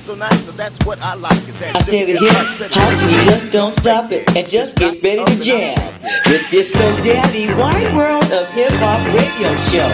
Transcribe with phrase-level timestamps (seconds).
[0.00, 1.32] so nice, so that's what I like.
[1.32, 2.32] Is that I said it here,
[2.70, 5.76] how you just don't stop it and just get ready to jam
[6.26, 9.90] with Disco Daddy Wide World of Hip Hop Radio Show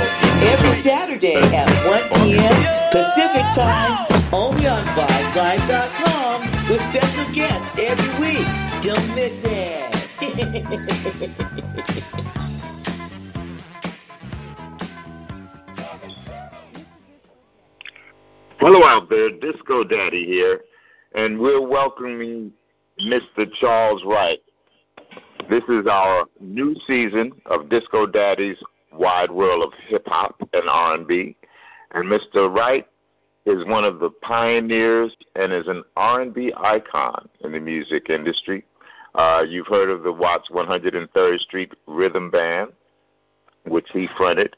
[0.46, 2.90] every Saturday at 1 p.m.
[2.92, 8.46] Pacific Time only on VibeLive.com with special guests every week.
[8.82, 9.90] Don't miss it.
[18.60, 20.60] Hello out there, Disco Daddy here,
[21.14, 22.52] and we're welcoming
[23.02, 23.50] Mr.
[23.58, 24.40] Charles Wright.
[25.48, 28.58] This is our new season of Disco Daddy's
[28.92, 31.34] Wide World of Hip Hop and R&B,
[31.92, 32.54] and Mr.
[32.54, 32.86] Wright
[33.46, 38.62] is one of the pioneers and is an R&B icon in the music industry.
[39.14, 42.72] Uh, you've heard of the Watts 103rd Street Rhythm Band,
[43.64, 44.54] which he fronted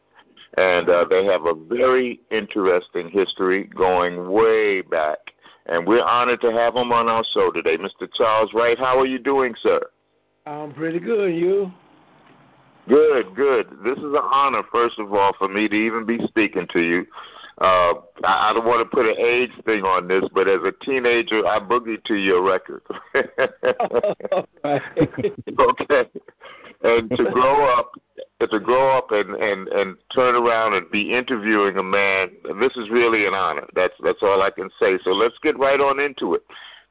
[0.56, 5.18] and uh, they have a very interesting history going way back.
[5.66, 7.76] And we're honored to have him on our show today.
[7.78, 8.08] Mr.
[8.14, 9.80] Charles Wright, how are you doing, sir?
[10.44, 11.34] I'm pretty good.
[11.34, 11.72] You?
[12.88, 13.68] Good, good.
[13.84, 17.06] This is an honor, first of all, for me to even be speaking to you.
[17.58, 17.94] Uh,
[18.24, 21.46] I, I don't want to put an age thing on this, but as a teenager,
[21.46, 22.82] I boogied to your record.
[25.60, 26.08] okay,
[26.82, 27.92] and to grow up
[28.46, 32.90] to grow up and, and, and turn around and be interviewing a man, this is
[32.90, 33.66] really an honor.
[33.74, 34.98] That's that's all I can say.
[35.04, 36.42] So let's get right on into it.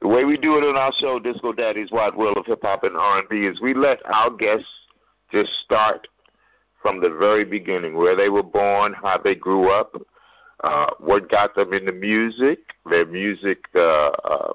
[0.02, 2.84] The way we do it on our show, Disco Daddy's Wide World of Hip Hop
[2.84, 4.66] and R&B, is we let our guests
[5.32, 6.08] just start
[6.82, 9.96] from the very beginning, where they were born, how they grew up,
[10.64, 14.54] uh, what got them into music, their music, uh, uh,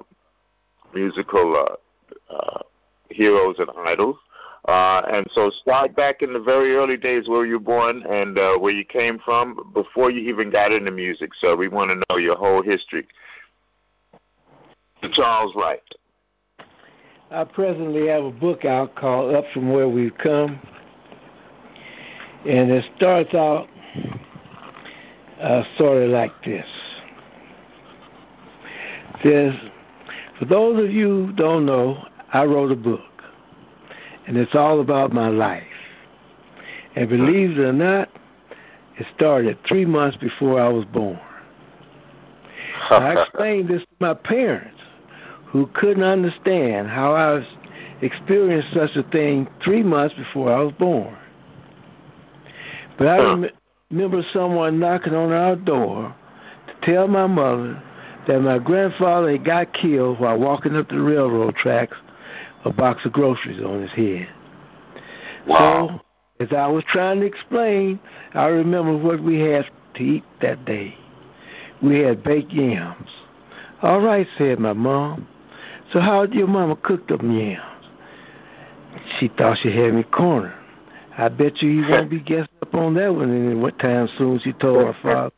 [0.93, 2.61] musical uh, uh,
[3.09, 4.17] heroes and idols,
[4.67, 8.37] uh, and so start back in the very early days where you were born and
[8.37, 11.31] uh, where you came from before you even got into music.
[11.39, 13.07] So we want to know your whole history.
[15.13, 15.81] Charles Wright.
[17.31, 20.59] I presently have a book out called Up From Where We've Come.
[22.45, 23.67] And it starts out
[25.41, 26.65] uh, sort of like this.
[29.23, 29.71] It says,
[30.39, 33.01] for those of you who don't know, I wrote a book
[34.27, 35.63] and it's all about my life.
[36.95, 38.09] And believe it or not,
[38.97, 41.19] it started three months before I was born.
[42.89, 44.79] I explained this to my parents,
[45.45, 47.45] who couldn't understand how I
[48.01, 51.15] experienced such a thing three months before I was born.
[52.97, 53.49] But I rem-
[53.91, 56.15] remember someone knocking on our door
[56.67, 57.81] to tell my mother
[58.27, 61.97] that my grandfather had got killed while walking up the railroad tracks
[62.65, 64.27] a box of groceries on his head.
[65.47, 66.01] Wow.
[66.39, 67.99] So, as I was trying to explain,
[68.33, 70.95] I remember what we had to eat that day.
[71.81, 73.09] We had baked yams.
[73.81, 75.27] All right, said my mom.
[75.93, 77.85] So how did your mama cook them yams?
[79.19, 80.53] She thought she had me cornered.
[81.17, 84.39] I bet you he won't be guessing up on that one any what time soon,
[84.43, 85.31] she told my father.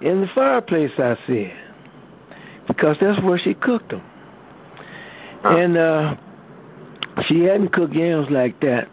[0.00, 1.56] In the fireplace, I said,
[2.66, 4.02] because that's where she cooked them.
[5.56, 6.16] And uh,
[7.26, 8.88] she hadn't cooked yams like that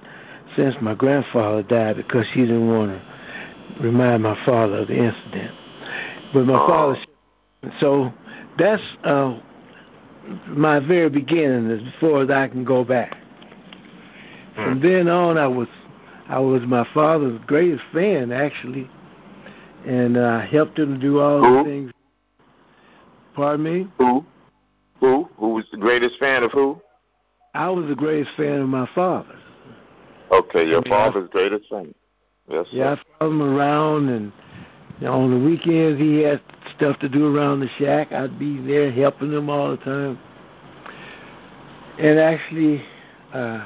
[0.56, 5.52] since my grandfather died because she didn't want to remind my father of the incident.
[6.34, 6.98] But my father,
[7.80, 8.14] so
[8.58, 9.40] that's uh,
[10.48, 13.18] my very beginning, as far as I can go back.
[14.56, 15.68] From then on, I was
[16.28, 18.90] I was my father's greatest fan, actually,
[19.86, 21.58] and uh, helped him do all Who?
[21.58, 21.92] the things.
[23.36, 23.88] Pardon me.
[23.98, 24.26] Who?
[25.00, 25.30] Who?
[25.38, 26.82] Who was the greatest fan of who?
[27.54, 29.38] I was the greatest fan of my father.
[30.32, 31.94] Okay, your I mean, I- father's greatest fan.
[32.50, 32.78] Yes, sir.
[32.78, 34.32] Yeah, I followed him around, and
[35.00, 36.42] you know, on the weekends he had
[36.76, 38.12] stuff to do around the shack.
[38.12, 40.20] I'd be there helping him all the time.
[41.98, 42.84] And actually,
[43.34, 43.66] uh,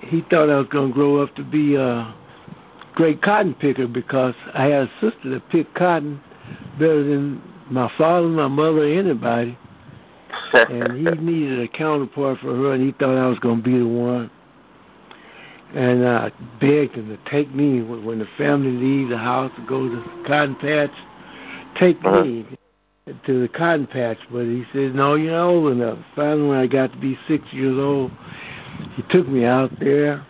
[0.00, 2.14] he thought I was going to grow up to be a
[2.94, 6.20] great cotton picker because I had a sister that picked cotton
[6.78, 7.40] better than
[7.70, 9.56] my father, my mother, anybody.
[10.52, 13.78] and he needed a counterpart for her, and he thought I was going to be
[13.78, 14.30] the one.
[15.74, 19.88] And I begged him to take me when, the family leaves the house to go
[19.88, 20.90] to the cotton patch.
[21.76, 22.24] Take Uh-huh.
[22.24, 22.46] me
[23.26, 26.66] to the cotton patch, but he said, "No, you're not old enough." Finally, when I
[26.66, 28.10] got to be six years old,
[28.96, 30.24] he took me out there,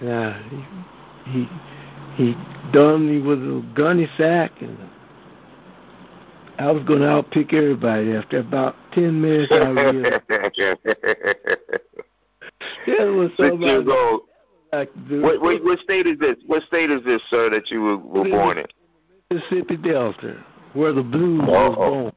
[0.00, 0.42] and I,
[1.26, 1.48] he he
[2.16, 2.36] he
[2.72, 4.78] done me with a gunny sack, and
[6.58, 8.12] I was going to outpick everybody.
[8.12, 10.48] After about ten minutes, I realized that
[12.86, 14.22] was Six years old.
[15.08, 16.36] What, what, what state is this?
[16.46, 18.66] What state is this, sir, that you were, were born in?
[19.30, 22.12] Mississippi Delta, where the blues Oh, was born.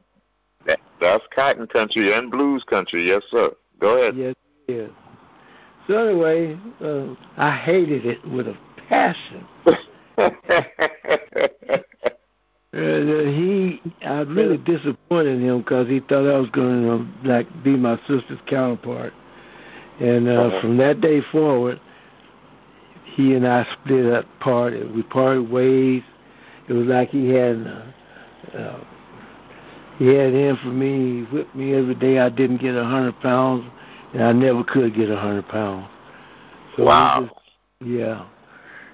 [1.00, 3.50] That's cotton country and blues country, yes, sir.
[3.80, 4.16] Go ahead.
[4.16, 4.34] Yes,
[4.66, 4.90] yes.
[5.86, 8.56] So anyway, uh, I hated it with a
[8.88, 9.46] passion.
[12.74, 17.46] Uh, he, I really disappointed him because he thought I was going to um, like
[17.64, 19.14] be my sister's counterpart,
[20.00, 20.60] and uh, uh-huh.
[20.60, 21.80] from that day forward,
[23.04, 24.94] he and I split up, parted.
[24.94, 26.02] We parted ways.
[26.68, 28.84] It was like he had, uh, uh,
[29.98, 31.20] he had in for me.
[31.20, 32.18] He whipped me every day.
[32.18, 33.64] I didn't get a hundred pounds,
[34.12, 35.88] and I never could get a hundred pounds.
[36.76, 37.30] So wow.
[37.80, 38.26] Just, yeah.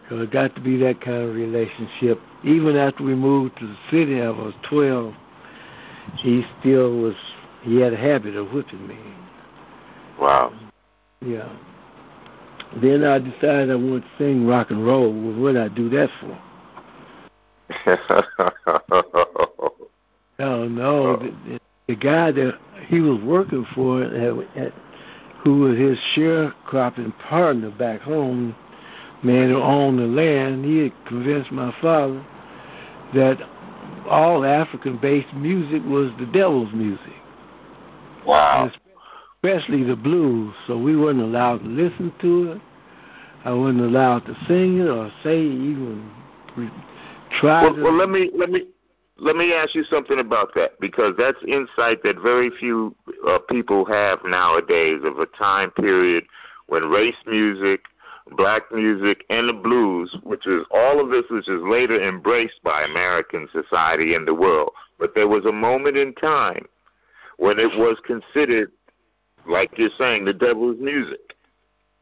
[0.09, 2.21] So it got to be that kind of relationship.
[2.45, 5.15] Even after we moved to the city, I was 12.
[6.19, 7.15] He still was.
[7.63, 8.99] He had a habit of whipping me.
[10.21, 10.53] Wow.
[11.23, 11.49] Yeah.
[12.83, 15.11] Then I decided I wanted to sing rock and roll.
[15.11, 16.39] Well, what did I do that for?
[20.41, 21.17] oh no, oh.
[21.17, 21.59] The,
[21.89, 22.59] the guy that
[22.89, 24.13] he was working for, at,
[24.57, 24.75] at,
[25.43, 28.55] who was his sharecropping partner back home,
[29.23, 32.23] man who owned the land, he had convinced my father
[33.15, 33.39] that
[34.09, 37.15] all African-based music was the devil's music.
[38.27, 38.71] Wow.
[39.43, 40.55] Especially the blues.
[40.67, 42.63] So we weren't allowed to listen to it.
[43.45, 46.11] I wasn't allowed to sing it or say even
[47.41, 47.65] try.
[47.65, 48.67] Well, well let me let me
[49.19, 52.95] let me ask you something about that because that's insight that very few
[53.29, 56.25] uh, people have nowadays of a time period
[56.69, 57.83] when race music
[58.33, 62.83] black music, and the blues, which is all of this, which is later embraced by
[62.83, 64.73] American society and the world.
[64.99, 66.67] But there was a moment in time
[67.39, 68.71] when it was considered,
[69.47, 71.35] like you're saying, the devil's music.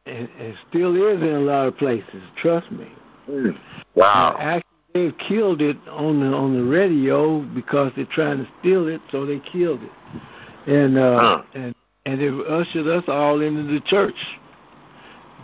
[0.05, 2.23] It, it still is in a lot of places.
[2.37, 2.91] Trust me.
[3.29, 3.57] Mm.
[3.95, 4.35] Wow.
[4.39, 9.01] actually, they've killed it on the on the radio because they're trying to steal it,
[9.11, 11.43] so they killed it, and uh, huh.
[11.53, 11.75] and
[12.05, 14.15] and it ushered us all into the church.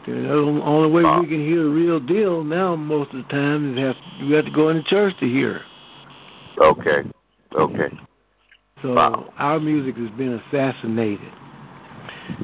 [0.06, 3.80] The only way we can hear the real deal now, most of the time, is
[3.80, 5.62] have we have to go into church to hear.
[6.58, 7.04] Okay.
[7.54, 7.90] Okay.
[8.82, 9.34] So wow.
[9.38, 11.32] our music has been assassinated.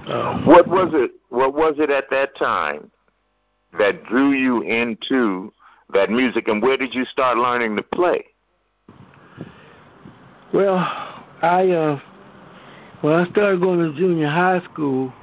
[0.07, 1.11] Uh, what was it?
[1.29, 2.91] What was it at that time
[3.77, 5.51] that drew you into
[5.93, 8.25] that music, and where did you start learning to play?
[10.53, 10.77] Well,
[11.41, 11.99] I uh,
[13.01, 15.13] when I started going to junior high school,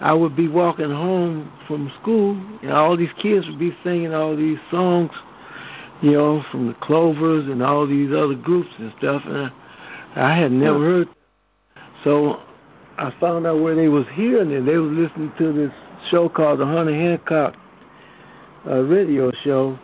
[0.00, 2.32] I would be walking home from school,
[2.62, 5.10] and all these kids would be singing all these songs,
[6.00, 9.36] you know, from the Clovers and all these other groups and stuff, and
[10.16, 11.08] I, I had never heard.
[12.02, 12.40] So
[12.96, 14.64] I found out where they was hearing it.
[14.64, 15.72] They was listening to this
[16.10, 17.54] show called the Hunter Hancock
[18.66, 19.78] uh, radio show,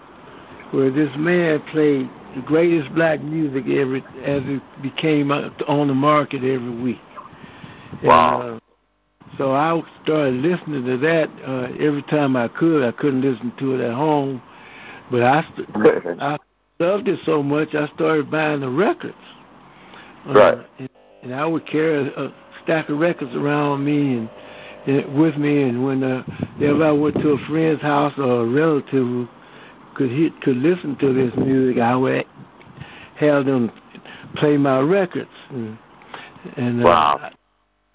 [0.70, 6.38] where this man played the greatest black music ever as it became on the market
[6.38, 7.00] every week.
[8.02, 8.40] Wow.
[8.40, 8.65] And, uh,
[9.38, 12.82] so I started listening to that uh, every time I could.
[12.82, 14.42] I couldn't listen to it at home,
[15.10, 15.68] but I st-
[16.20, 16.38] I
[16.78, 19.14] loved it so much I started buying the records.
[20.26, 20.58] Uh, right.
[20.78, 20.88] And,
[21.22, 24.30] and I would carry a, a stack of records around me and,
[24.86, 26.22] and with me, and when uh,
[26.58, 29.28] if I went to a friend's house or a relative who
[29.94, 32.24] could hit, could listen to this music, I would
[33.16, 33.70] have them
[34.36, 35.30] play my records.
[35.50, 35.78] And,
[36.56, 37.30] and uh, wow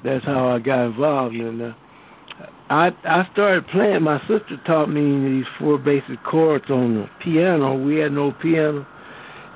[0.04, 1.36] that's how I got involved.
[1.36, 1.74] And uh,
[2.70, 4.04] I I started playing.
[4.04, 7.78] My sister taught me these four basic chords on the piano.
[7.78, 8.86] We had no piano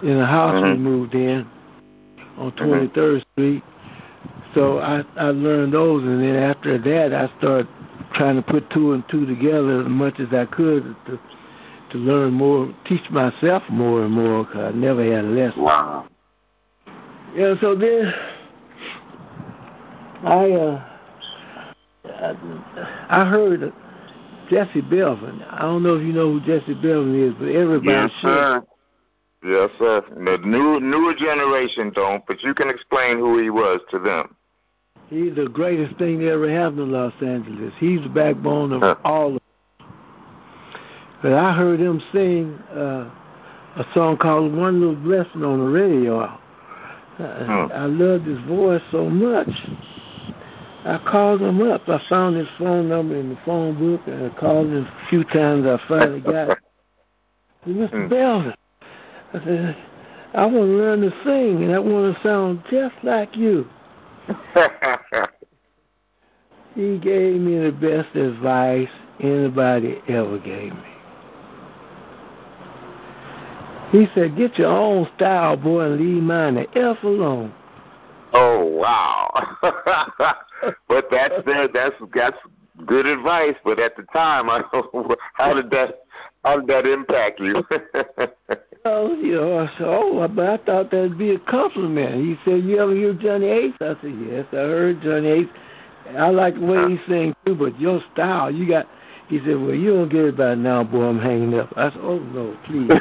[0.01, 0.71] in the house mm-hmm.
[0.71, 1.47] we moved in
[2.37, 3.31] on 23rd mm-hmm.
[3.31, 3.63] Street.
[4.53, 7.67] So I I learned those, and then after that, I started
[8.13, 11.19] trying to put two and two together as much as I could to
[11.91, 14.45] to learn more, teach myself more and more.
[14.45, 15.61] Cause I never had a lesson.
[15.61, 16.07] Wow.
[17.35, 17.55] Yeah.
[17.61, 18.13] So then
[20.25, 20.83] I uh,
[23.09, 23.71] I heard
[24.49, 25.45] Jesse Belvin.
[25.51, 28.27] I don't know if you know who Jesse Belvin is, but everybody yes, should.
[28.27, 28.63] Sir.
[29.43, 30.01] Yes, sir.
[30.09, 34.35] The new newer generation don't, but you can explain who he was to them.
[35.09, 37.73] He's the greatest thing that ever happened in Los Angeles.
[37.77, 38.95] He's the backbone of huh.
[39.03, 39.41] all of
[41.21, 43.11] But I heard him sing uh,
[43.75, 46.21] a song called One Little Blessing on the radio.
[46.21, 46.37] Uh,
[47.19, 47.67] huh.
[47.71, 49.49] I loved his voice so much.
[50.85, 51.89] I called him up.
[51.89, 55.23] I found his phone number in the phone book, and I called him a few
[55.23, 55.65] times.
[55.65, 56.59] I finally got it.
[57.65, 57.91] Said, Mr.
[57.91, 58.09] Mm.
[58.09, 58.53] Belvin,
[59.33, 59.75] I said,
[60.35, 63.67] I want to learn to sing, and I want to sound just like you.
[66.75, 68.89] he gave me the best advice
[69.19, 70.95] anybody ever gave me.
[73.91, 77.53] He said, get your own style, boy, and leave mine the F alone.
[78.33, 79.57] Oh wow!
[80.87, 82.37] but that's that's that's
[82.85, 83.55] good advice.
[83.63, 84.63] But at the time, I
[85.33, 85.99] how did that
[86.43, 87.63] how did that impact you?
[88.85, 92.23] oh, you know, I said, oh, but I thought that'd be a compliment.
[92.23, 95.47] He said, "You ever hear Johnny Ace?" I said, "Yes, I heard Johnny Ace.
[96.17, 98.87] I like the way he sings too, but your style, you got."
[99.27, 101.05] He said, "Well, you don't get it by now, boy.
[101.05, 102.91] I'm hanging up." I said, "Oh no, please."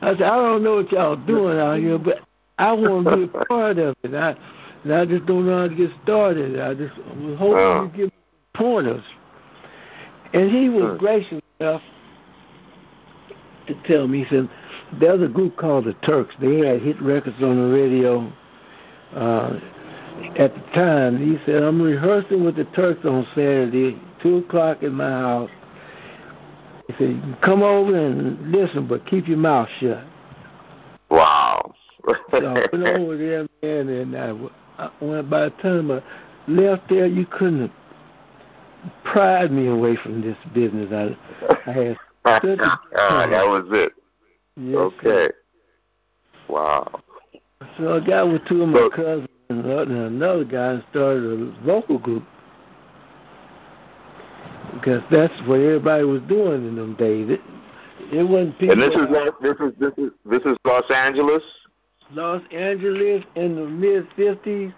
[0.00, 2.20] I said, I don't know what y'all doing out here, but
[2.58, 4.14] I want to be a part of it.
[4.14, 4.36] I,
[4.84, 6.60] and I just don't know how to get started.
[6.60, 7.82] I just was hoping uh.
[7.82, 8.12] you give me
[8.54, 9.04] pointers.
[10.32, 10.94] And he was uh.
[10.94, 11.82] gracious enough
[13.66, 14.24] to tell me.
[14.24, 14.48] He said,
[15.00, 16.34] there's a group called the Turks.
[16.40, 18.32] They had hit records on the radio
[19.14, 19.58] uh,
[20.38, 21.18] at the time.
[21.18, 25.50] He said, I'm rehearsing with the Turks on Saturday, 2 o'clock in my house.
[26.88, 30.04] He said, you can come over and listen, but keep your mouth shut.
[31.10, 31.74] Wow.
[32.30, 36.02] so I went over there, man, and I, I went by the time I
[36.48, 37.70] left there, you couldn't have
[39.04, 40.90] pried me away from this business.
[40.90, 43.92] I, I had such a uh, that was it.
[44.56, 45.02] Yes, okay.
[45.02, 45.34] Sir.
[46.48, 47.02] Wow.
[47.76, 51.64] So I got with two of my so, cousins and another guy and started a
[51.64, 52.24] vocal group
[54.78, 57.30] because that's what everybody was doing in them days.
[57.30, 57.40] It,
[58.12, 58.82] it wasn't people.
[58.82, 59.08] And this is
[59.42, 61.42] this is this is this is Los Angeles.
[62.12, 64.72] Los Angeles in the mid fifties.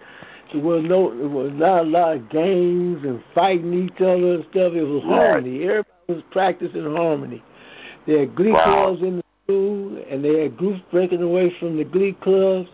[0.51, 4.45] There was no, there was not a lot of gangs and fighting each other and
[4.51, 4.73] stuff.
[4.73, 5.31] It was right.
[5.31, 5.63] harmony.
[5.63, 7.41] Everybody was practicing harmony.
[8.05, 8.65] They had glee wow.
[8.65, 12.69] clubs in the school, and they had groups breaking away from the glee clubs,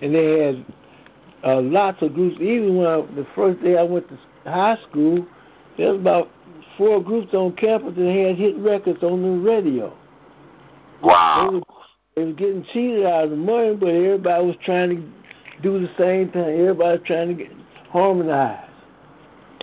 [0.00, 0.66] and they had
[1.44, 2.36] uh, lots of groups.
[2.40, 5.26] Even when I, the first day I went to high school,
[5.76, 6.30] there was about
[6.76, 9.96] four groups on campus that had hit records on the radio.
[11.02, 11.50] Wow.
[12.16, 15.80] They were, they getting cheated out of the money, but everybody was trying to do
[15.80, 16.60] the same thing.
[16.60, 17.52] Everybody was trying to get
[17.90, 18.68] harmonize.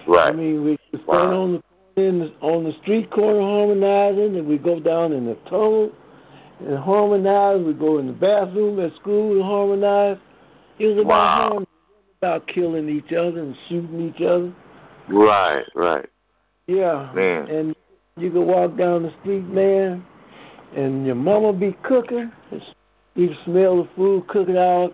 [0.07, 0.29] Right.
[0.29, 1.41] I mean, we stand wow.
[1.41, 1.63] on the
[1.95, 5.91] in the, on the street corner harmonizing, and we go down in the tunnel
[6.59, 7.61] and harmonize.
[7.61, 10.17] We go in the bathroom at school and harmonize.
[10.79, 11.47] It was about wow.
[11.49, 11.67] harmony,
[12.21, 14.51] about killing each other and shooting each other.
[15.07, 16.09] Right, right.
[16.67, 17.11] Yeah.
[17.13, 17.49] Man.
[17.49, 17.75] And
[18.17, 20.05] you could walk down the street, man,
[20.75, 22.31] and your mama be cooking.
[23.15, 24.93] You can smell the food cooking out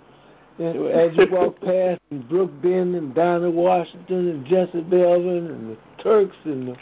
[0.59, 6.03] as you walk past and Brook Benton and Dinah Washington and Jesse Belvin and the
[6.03, 6.75] Turks and the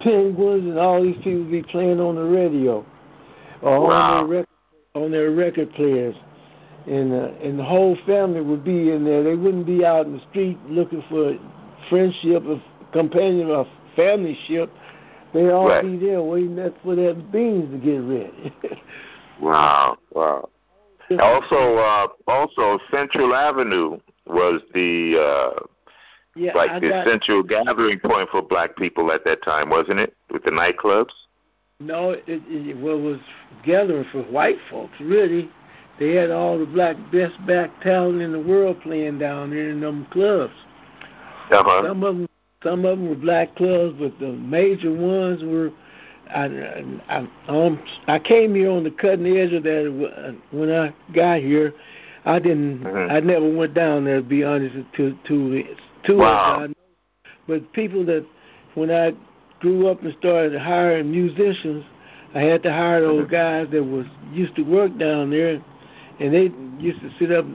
[0.00, 2.86] Penguins and all these people be playing on the radio
[3.62, 4.20] or wow.
[4.20, 4.48] on their record
[4.94, 6.16] on their record players.
[6.86, 9.22] And uh, and the whole family would be in there.
[9.22, 11.36] They wouldn't be out in the street looking for
[11.90, 13.66] friendship or companion or
[13.98, 14.72] family ship.
[15.34, 15.82] They all right.
[15.82, 18.54] be there waiting for that beans to get ready.
[19.42, 20.48] wow, wow.
[21.20, 25.66] Also, uh, also Central Avenue was the uh,
[26.34, 30.00] yeah, like I the got, central gathering point for black people at that time, wasn't
[30.00, 30.14] it?
[30.30, 31.12] With the nightclubs.
[31.80, 33.20] No, it, it well, it was
[33.64, 34.94] gathering for white folks.
[35.00, 35.50] Really,
[35.98, 39.80] they had all the black best back talent in the world playing down there in
[39.80, 40.54] them clubs.
[41.50, 41.86] Uh-huh.
[41.86, 42.27] Some of them
[42.62, 45.70] some of them were black clubs, but the major ones were.
[46.30, 51.40] I I um I came here on the cutting edge of that when I got
[51.40, 51.72] here.
[52.24, 52.80] I didn't.
[52.80, 53.10] Mm-hmm.
[53.10, 55.64] I never went down there to be honest to to
[56.04, 56.64] to wow.
[56.64, 56.76] it.
[57.46, 58.26] But people that
[58.74, 59.12] when I
[59.60, 61.84] grew up and started hiring musicians,
[62.34, 63.32] I had to hire those mm-hmm.
[63.32, 65.62] guys that was used to work down there,
[66.20, 67.46] and they used to sit up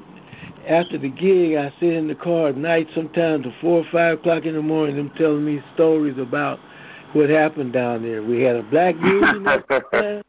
[0.68, 4.20] after the gig, I sit in the car at night, sometimes at four or five
[4.20, 6.60] o'clock in the morning, them telling me stories about
[7.14, 8.24] what happened down there.
[8.24, 9.64] We had a black union time,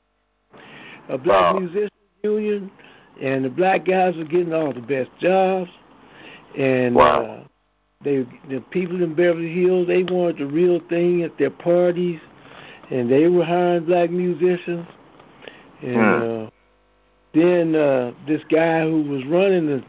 [1.09, 1.59] a black wow.
[1.59, 1.91] musician
[2.23, 2.71] union,
[3.23, 5.71] and the black guys were getting all the best jobs.
[6.59, 7.25] And wow.
[7.25, 7.49] uh,
[8.03, 12.21] they, the people in Beverly Hills, they wanted the real thing at their parties,
[12.91, 14.87] and they were hiring black musicians.
[15.81, 16.47] And hmm.
[16.47, 16.51] uh,
[17.35, 19.85] then uh, this guy who was running the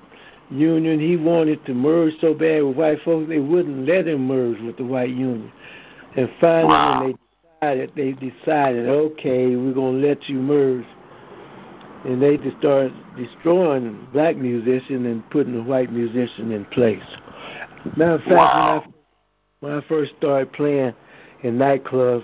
[0.49, 0.99] union.
[0.99, 4.77] He wanted to merge so bad with white folks, they wouldn't let him merge with
[4.77, 5.51] the white union.
[6.15, 7.03] And finally, wow.
[7.03, 10.85] when they decided, they decided, okay, we're gonna let you merge.
[12.05, 17.01] And they just started destroying black musicians and putting the white musician in place.
[17.97, 18.83] Matter of fact, wow.
[19.59, 20.93] when, I, when I first started playing
[21.41, 22.23] in nightclubs,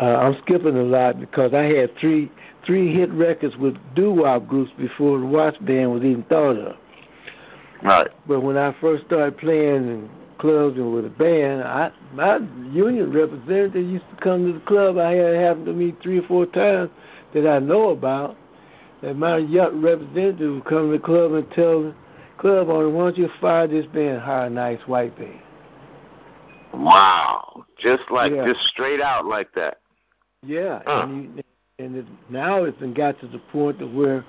[0.00, 2.30] uh, I'm skipping a lot because I had three
[2.64, 6.76] three hit records with doo wop groups before the Watts band was even thought of.
[7.82, 8.08] Right.
[8.26, 12.36] But when I first started playing in clubs and with a band, I my
[12.72, 14.98] union representative used to come to the club.
[14.98, 16.90] I had it happen to me three or four times
[17.34, 18.36] that I know about.
[19.02, 21.94] that my young representative would come to the club and tell the
[22.38, 25.40] club owner, why don't you fire this band, hire a nice white band.
[26.74, 27.64] Wow.
[27.78, 28.44] Just like, Yeah.
[28.46, 29.78] just straight out like that.
[30.42, 31.06] Yeah, Huh.
[31.08, 31.42] and you,
[31.78, 34.24] and it, now it's been got to the point to where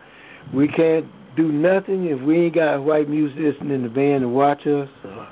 [0.53, 4.29] we can't do nothing if we ain't got a white musician in the band to
[4.29, 4.89] watch us.
[5.03, 5.27] Or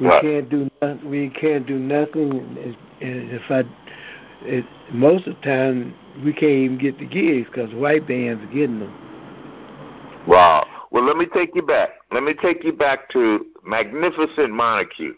[0.00, 0.22] we Right.
[0.22, 1.10] can't do nothing.
[1.10, 2.32] We can't do nothing.
[2.32, 3.64] And, and if I,
[4.44, 8.54] it, most of the time we can't even get the gigs because white bands are
[8.54, 8.94] getting them.
[10.26, 10.66] Wow.
[10.90, 11.90] Well, let me take you back.
[12.12, 15.14] Let me take you back to Magnificent Montague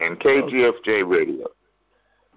[0.00, 1.46] and KGFJ Radio.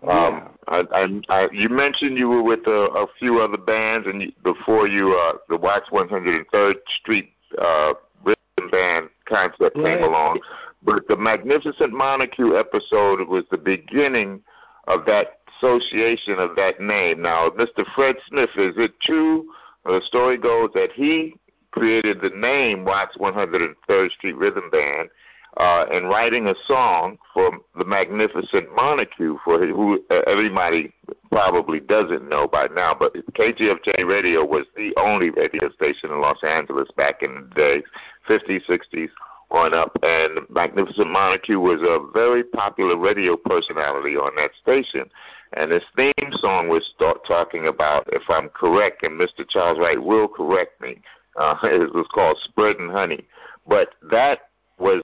[0.04, 4.22] Um, I, I, I, you mentioned you were with a, a few other bands, and
[4.22, 9.98] you, before you, uh, the Watts 103rd Street uh, rhythm band concept Right.
[9.98, 10.40] came along.
[10.84, 14.42] But the Magnificent Montague episode was the beginning
[14.88, 17.22] of that association of that name.
[17.22, 17.86] Now, Mr.
[17.96, 19.46] Fred Smith, is it true?
[19.86, 21.36] The story goes that he
[21.72, 25.10] created the name Watts 103rd Street Rhythm Band
[25.58, 30.94] uh, and writing a song for the Magnificent Montague, for who uh, everybody
[31.32, 36.44] probably doesn't know by now, but KGFJ Radio was the only radio station in Los
[36.44, 37.84] Angeles back in the days,
[38.28, 39.10] 50s, 60s
[39.52, 45.10] on up, and Magnificent Montague was a very popular radio personality on that station.
[45.54, 49.48] And his theme song was start talking about, if I'm correct, and Mr.
[49.50, 51.02] Charles Wright will correct me,
[51.36, 53.26] uh, it was called Spreading Honey.
[53.68, 54.49] But that
[54.80, 55.04] was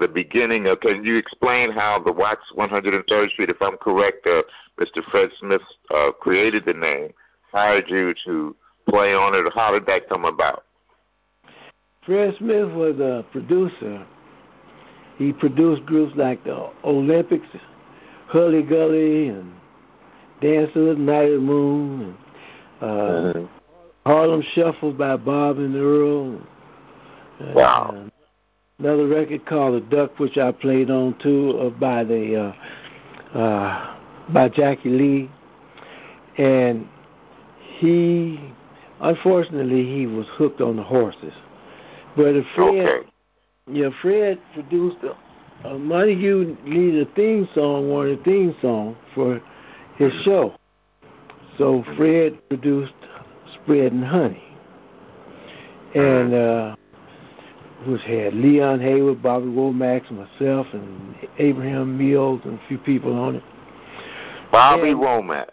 [0.00, 0.80] the beginning of.
[0.80, 4.42] Can you explain how the Watts 103rd Street, if I'm correct, uh,
[4.80, 5.02] Mr.
[5.10, 5.62] Fred Smith
[5.94, 7.10] uh, created the name,
[7.52, 8.56] hired you to
[8.88, 9.52] play on it?
[9.54, 10.64] How did that come about?
[12.04, 14.04] Fred Smith was a producer.
[15.18, 17.46] He produced groups like the Olympics,
[18.26, 19.52] Hully Gully, and
[20.40, 22.16] Dance of the Night of the Moon,
[22.80, 23.48] and uh,
[24.04, 26.40] Harlem Shuffle by Bob and Earl.
[27.38, 28.10] And, Wow.
[28.82, 32.54] Another record called The Duck, which I played on too, uh, by the
[33.34, 33.96] uh, uh,
[34.32, 35.30] by Jackie Lee,
[36.36, 36.88] and
[37.78, 38.40] he,
[39.00, 41.32] unfortunately, he was hooked on the horses.
[42.16, 43.08] But if Fred, Okay.
[43.70, 49.40] yeah, Fred produced a, a Montague needed a theme song, wanted a theme song for
[49.96, 50.54] his show.
[51.56, 52.94] So Fred produced
[53.54, 54.42] Spreading Honey.
[55.94, 56.76] And uh
[57.86, 63.36] which had Leon Haywood, Bobby Womack, myself and Abraham Mills and a few people on
[63.36, 63.42] it.
[64.50, 65.48] Bobby And- Womack.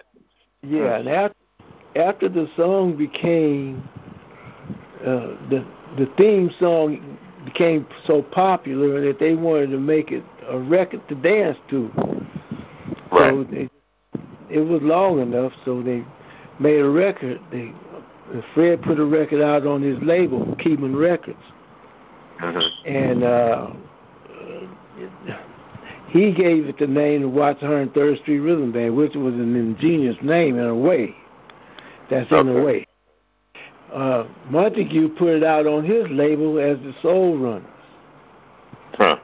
[0.62, 1.36] Yeah, and after
[1.96, 3.88] after the song became
[5.02, 5.66] uh, the
[5.98, 11.16] the theme song became so popular that they wanted to make it a record to
[11.16, 11.90] dance to.
[11.96, 12.26] So
[13.12, 13.52] Right.
[13.52, 13.70] they,
[14.50, 16.04] it was long enough, so they
[16.60, 17.40] made a record.
[17.52, 17.74] They
[18.54, 21.40] Fred put a record out on his label, Keymen Records,
[22.40, 22.70] Mhm.
[22.86, 23.68] and uh,
[26.10, 30.16] he gave it the name the Watts 103rd Street Rhythm Band, which was an ingenious
[30.22, 31.16] name in a way.
[32.10, 32.88] That's in a way.
[33.94, 37.66] Uh, Montague put it out on his label as the Soul Runners.
[38.94, 39.18] Huh.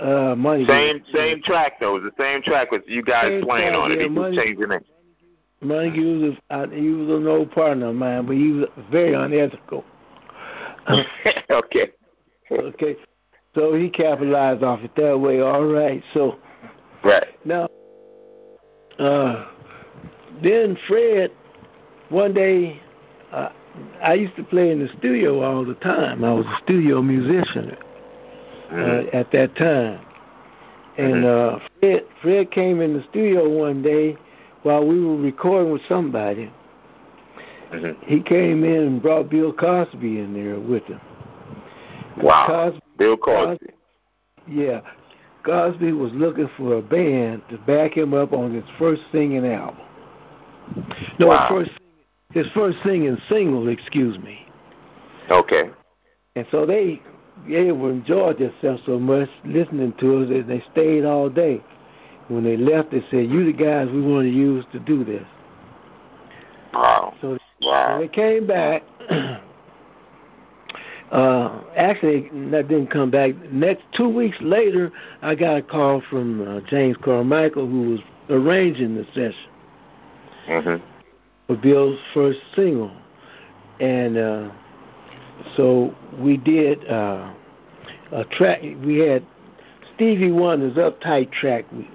[0.00, 0.66] Uh, Montague.
[0.66, 1.96] Same same track though.
[1.96, 4.00] It was the same track with you guys Same playing track, on it.
[4.00, 4.80] yeah, He just changed the name.
[5.60, 9.84] Montague was, a, he was an old partner of mine, but he was very unethical.
[11.50, 11.90] okay.
[12.50, 12.96] Okay,
[13.54, 15.40] so he capitalized off it that way.
[15.40, 16.38] All right, so
[17.04, 17.28] Right.
[17.44, 17.68] Now,
[18.98, 19.46] uh,
[20.42, 21.30] then Fred,
[22.08, 22.80] one day,
[23.32, 23.50] uh,
[24.02, 26.24] I used to play in the studio all the time.
[26.24, 27.76] I was a studio musician
[28.70, 29.14] uh, Mhm.
[29.14, 30.00] at that time.
[30.96, 34.16] And uh, Fred, Fred came in the studio one day
[34.62, 36.50] while we were recording with somebody.
[37.70, 37.96] Mhm.
[38.04, 41.00] He came in and brought Bill Cosby in there with him.
[42.22, 42.46] Wow.
[42.46, 43.66] Cosby, Bill Cosby.
[44.48, 44.80] yeah,
[45.44, 49.80] Cosby was looking for a band to back him up on his first singing album.
[51.18, 51.48] No, Wow.
[51.48, 51.80] his first
[52.32, 54.46] his first singing single, excuse me.
[55.30, 55.70] Okay.
[56.36, 57.00] And so they
[57.48, 61.62] they enjoyed themselves so much listening to us that they stayed all day.
[62.28, 65.26] When they left, they said, "You the guys we want to use to do this."
[66.74, 67.14] Wow.
[67.20, 67.98] So Wow.
[67.98, 68.82] they came back,
[71.10, 73.34] uh, actually, that didn't come back.
[73.50, 74.92] Next two weeks later,
[75.22, 79.50] I got a call from uh, James Carmichael, who was arranging the session
[80.48, 80.82] Mhm.
[81.46, 82.90] for Bill's first single,
[83.80, 84.48] and uh,
[85.56, 87.30] so we did uh,
[88.12, 88.60] a track.
[88.84, 89.24] We had
[89.94, 91.64] Stevie Wonder's "Uptight" track.
[91.72, 91.88] We,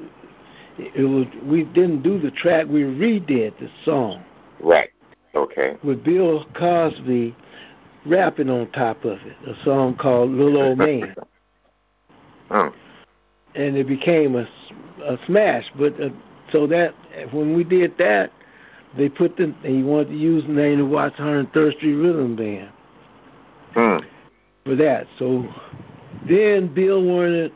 [0.77, 2.65] it was we didn't do the track.
[2.67, 4.23] We redid the song.
[4.59, 4.89] Right.
[5.35, 5.77] Okay.
[5.83, 7.35] With Bill Cosby
[8.05, 11.15] rapping on top of it, a song called Little Old Man.
[12.49, 12.67] Hmm.
[13.55, 14.47] And it became a,
[15.05, 15.65] a smash.
[15.77, 16.09] But uh,
[16.51, 16.95] so that
[17.31, 18.31] when we did that,
[18.97, 22.35] they put the and he wanted to use the name of Watts 103rd Street Rhythm
[22.35, 22.71] Band
[23.75, 23.97] Hmm.
[24.65, 25.05] for that.
[25.19, 25.47] So
[26.27, 27.51] then Bill wanted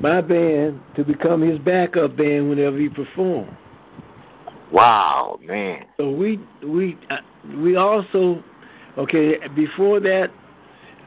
[0.00, 3.56] my band to become his backup band whenever he performed.
[4.70, 5.86] Wow, man.
[5.98, 7.18] So we we uh,
[7.56, 8.42] we also
[8.98, 10.30] okay before that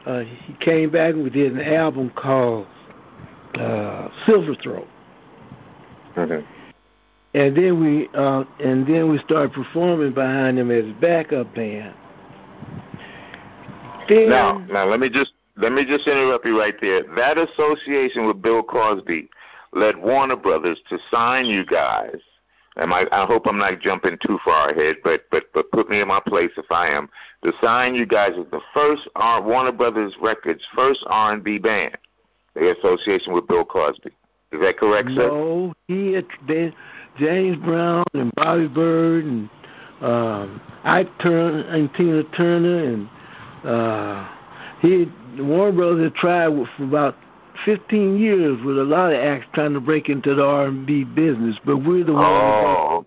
[0.06, 2.66] uh, he came back and we did an album called
[3.54, 4.88] uh, Silver Throat,
[6.16, 6.46] Mm-hmm.
[7.34, 11.94] and then we uh, and then we started performing behind him as a backup band.
[14.08, 17.02] Then Now, now let me just let me just interrupt you right there.
[17.16, 19.28] That association with Bill Cosby
[19.72, 22.16] led Warner Brothers to sign you guys.
[22.76, 26.00] And I, I hope I'm not jumping too far ahead, but but but put me
[26.00, 27.08] in my place if I am.
[27.44, 31.96] To sign you guys as the first R, Warner Brothers Records first R&B band.
[32.54, 34.10] The association with Bill Cosby.
[34.52, 35.28] Is that correct, sir?
[35.28, 36.72] no, he they,
[37.18, 39.50] James Brown and Bobby Byrd and
[40.00, 43.08] um, Ike Turner and Tina Turner and
[43.64, 44.28] uh,
[44.80, 45.06] he
[45.38, 47.16] Warner Brothers tried for about
[47.64, 51.78] 15 years with a lot of acts trying to break into the R&B business, but
[51.78, 52.26] we're the ones.
[52.26, 53.06] Oh,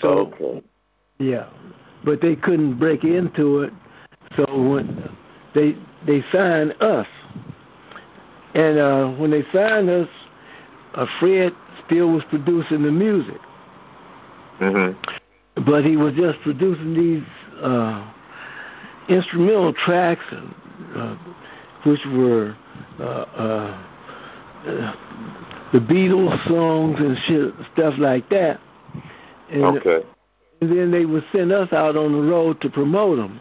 [0.00, 0.62] So okay.
[1.18, 1.48] yeah,
[2.04, 3.72] but they couldn't break into it.
[4.36, 5.16] So when
[5.54, 5.76] they
[6.06, 7.06] they signed us,
[8.54, 10.08] and uh, when they signed us,
[10.94, 11.52] uh, Fred
[11.86, 13.40] still was producing the music,
[14.60, 15.62] mm-hmm.
[15.64, 18.12] but he was just producing these uh,
[19.08, 20.24] instrumental tracks,
[20.96, 21.16] uh,
[21.84, 22.56] which were
[22.98, 23.84] uh, uh,
[24.66, 24.94] uh,
[25.72, 28.60] the Beatles songs and shit, stuff like that.
[29.50, 30.06] And, Okay.
[30.60, 33.40] and then they would send us out on the road to promote them.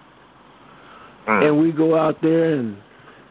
[1.27, 1.47] Mm.
[1.47, 2.77] And we go out there and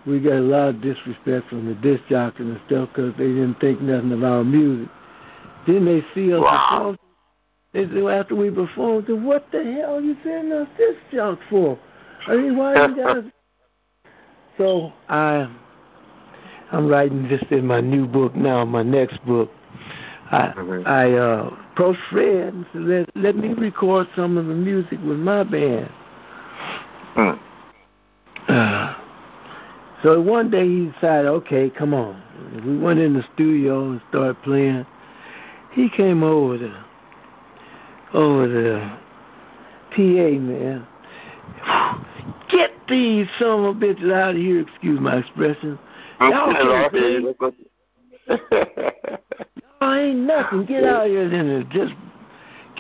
[0.07, 3.61] we got a lot of disrespect from the disc jockeys and stuff because they didn't
[3.61, 4.89] think nothing of our music.
[5.67, 6.69] Then they see us Wow.
[6.69, 6.99] perform.
[7.73, 11.41] They say, well, after we performed, what the hell are you sending us this junk
[11.49, 11.79] for?
[12.27, 13.25] I mean, why you guys?
[14.63, 15.53] So I,
[16.71, 19.51] I'm writing this in my new book now, my next book.
[20.31, 20.87] I Mhm.
[20.87, 25.19] I uh, approached Fred and said, let, let me record some of the music with
[25.19, 25.91] my band.
[27.17, 27.39] Mm.
[28.47, 28.95] Uh,
[30.05, 32.23] so one day he decided, okay, come on.
[32.65, 34.87] We went in the studio and started playing.
[35.73, 36.73] He came over the
[38.15, 38.79] over the
[39.91, 40.87] PA man.
[42.89, 45.79] These son of a bitches out of here, excuse my expression.
[46.21, 47.25] Y'all can't.
[49.81, 50.65] Y'all ain't nothing.
[50.67, 51.95] Get out of here then it just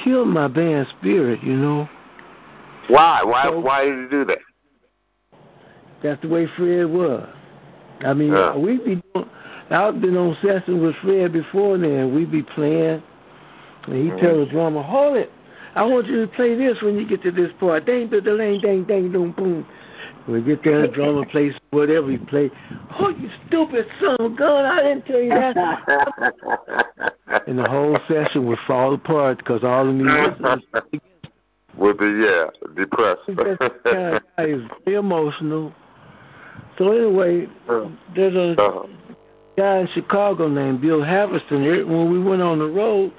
[0.02, 1.88] killed my band spirit, you know.
[2.88, 3.22] why?
[3.22, 3.44] Why?
[3.44, 4.38] So- Why did you do that?
[6.02, 7.28] That's the way Fred was.
[8.04, 8.56] I mean, Yeah.
[8.56, 9.28] we be doing,
[9.70, 12.12] I've been on sessions with Fred before then.
[12.12, 13.02] We'd be playing,
[13.86, 14.18] and he Mhm.
[14.18, 15.30] tell the drummer, "Hold it,
[15.76, 17.84] I want you to play this when you get to this part.
[17.84, 19.64] Dang, da, da, dang, dang, dang, boom, boom."
[20.28, 22.50] We get there, the drummer plays whatever he play.
[22.98, 24.64] Oh, you stupid son of a gun!
[24.64, 27.12] I didn't tell you that.
[27.46, 30.64] and the whole session would fall apart because all the musicians
[31.76, 33.28] With the yeah, depressed.
[33.28, 33.36] of
[33.84, 35.72] guy is very emotional.
[36.76, 37.48] So anyway,
[38.14, 38.86] there's a Uh-huh.
[39.56, 41.86] guy in Chicago named Bill Haverson.
[41.88, 43.12] When we went on the road,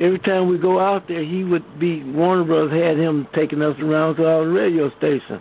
[0.00, 3.78] every time we go out there, he would be Warner Brothers had him taking us
[3.78, 5.40] around to all the radio stations.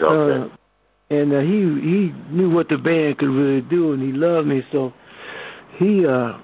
[0.00, 0.44] Okay.
[0.44, 0.56] Uh,
[1.10, 4.62] and uh, he he knew what the band could really do, and he loved me.
[4.72, 4.92] So
[5.76, 6.38] he uh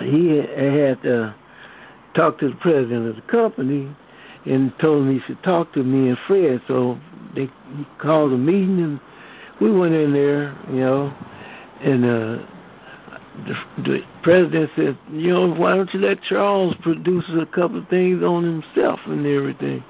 [0.00, 1.32] he had uh,
[2.14, 3.94] talked to the president of the company
[4.44, 6.60] and told him he should talk to me and Fred.
[6.68, 6.98] So
[7.34, 7.46] they
[7.76, 9.00] he called a meeting, and
[9.60, 11.14] we went in there, you know,
[11.80, 12.46] and uh
[13.46, 17.88] the, the president said, you know, why don't you let Charles produce a couple of
[17.88, 19.84] things on himself and everything.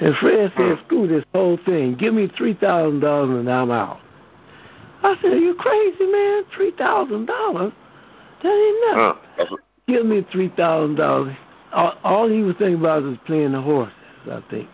[0.00, 1.96] And Fred said, screw this whole thing.
[1.96, 3.98] Give me three thousand dollars and I'm out.
[5.02, 6.44] I said, Are you crazy, man?
[6.54, 7.72] Three thousand dollars?
[8.42, 9.22] That ain't nothing.
[9.38, 9.56] Huh.
[9.88, 11.36] Give me three thousand dollars.
[11.72, 13.94] All, all he was thinking about was playing the horses,
[14.30, 14.68] I think.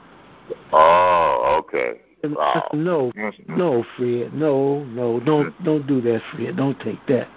[0.73, 2.01] Oh, okay.
[2.23, 2.69] Wow.
[2.71, 3.13] said, no,
[3.49, 6.57] no, Fred, no, no, don't don't do that, Fred.
[6.57, 7.29] Don't take that.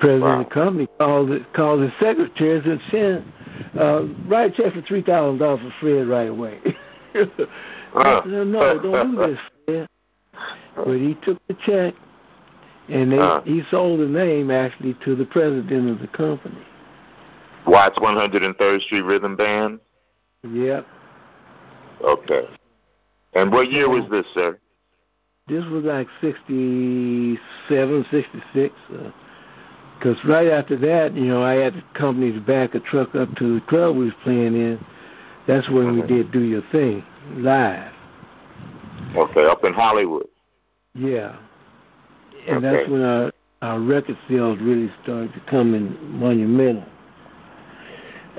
[0.00, 0.40] President Wow.
[0.40, 3.24] of the company called it called his secretary and said,
[3.72, 6.60] send uh write a check for three thousand dollars for Fred right away.
[7.14, 9.88] I said, no, don't do this, Fred.
[10.76, 11.94] But he took the check
[12.88, 13.40] and they Uh.
[13.42, 16.58] he sold the name actually to the president of the company.
[17.66, 19.80] Watts 103rd Street Rhythm Band.
[20.42, 20.86] Yep.
[22.02, 22.48] Okay.
[23.34, 24.58] And what year was this, sir?
[25.46, 28.74] This was like 67, 66.
[29.98, 33.14] Because uh, right after that, you know, I had the company to back a truck
[33.14, 34.84] up to the club we was playing in.
[35.50, 36.00] That's when mm-hmm.
[36.02, 37.92] we did Do Your Thing live.
[39.16, 40.28] Okay, up in Hollywood.
[40.94, 41.36] Yeah.
[42.46, 42.76] And okay.
[42.76, 46.84] that's when our, our record sales really started to come in monumental.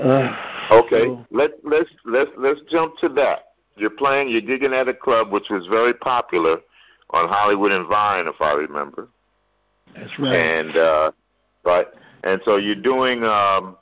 [0.02, 0.36] Uh,
[0.72, 3.56] okay, so, let let's let's let's jump to that.
[3.76, 6.62] You're playing, you're gigging at a club which was very popular
[7.10, 9.10] on Hollywood and Vine, if I remember.
[9.94, 10.34] That's right.
[10.34, 11.12] And uh,
[11.66, 11.88] right,
[12.24, 13.76] and so you're doing um,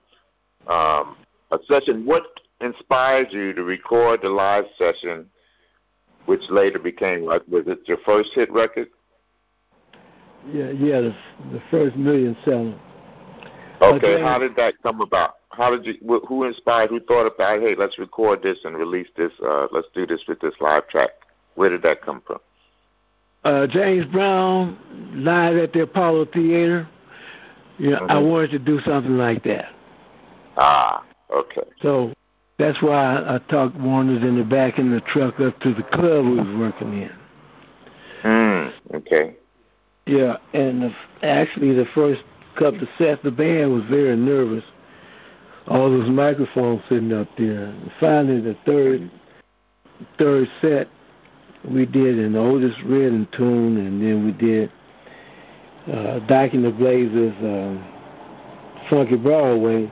[0.68, 1.16] um,
[1.52, 2.08] a session.
[2.08, 2.24] What
[2.62, 5.26] inspired you to record the live session,
[6.26, 8.88] which later became like was it your first hit record?
[10.52, 11.16] Yeah, yeah, the,
[11.52, 12.80] the first million seller.
[13.82, 15.36] Okay, okay, how did that come about?
[15.52, 16.22] How did you?
[16.28, 16.90] Who inspired?
[16.90, 17.62] Who thought about?
[17.62, 19.32] Hey, let's record this and release this.
[19.44, 21.12] Uh, let's do this with this live track.
[21.56, 22.40] Where did that come from?
[23.44, 24.78] uh, James Brown
[25.14, 26.88] live at the Apollo Theater.
[27.78, 28.12] You know, mm-hmm.
[28.12, 29.66] I wanted to do something like that.
[30.58, 31.62] Ah, okay.
[31.82, 32.14] So
[32.60, 36.26] that's why I, talked Warner's in the back in the truck up to the club
[36.26, 37.12] we was working in.
[38.24, 39.36] Mm, okay.
[40.06, 40.94] Yeah, and the,
[41.24, 42.22] actually the first
[42.56, 44.64] couple of sets, the band was very nervous.
[45.68, 47.66] All those microphones sitting up there.
[47.66, 49.10] And finally, the third
[50.18, 50.88] third set,
[51.64, 54.72] we did an Otis Redding tune, and then we did
[55.88, 59.92] uh, Dyke and the Blazers, uh, Funky Broadway.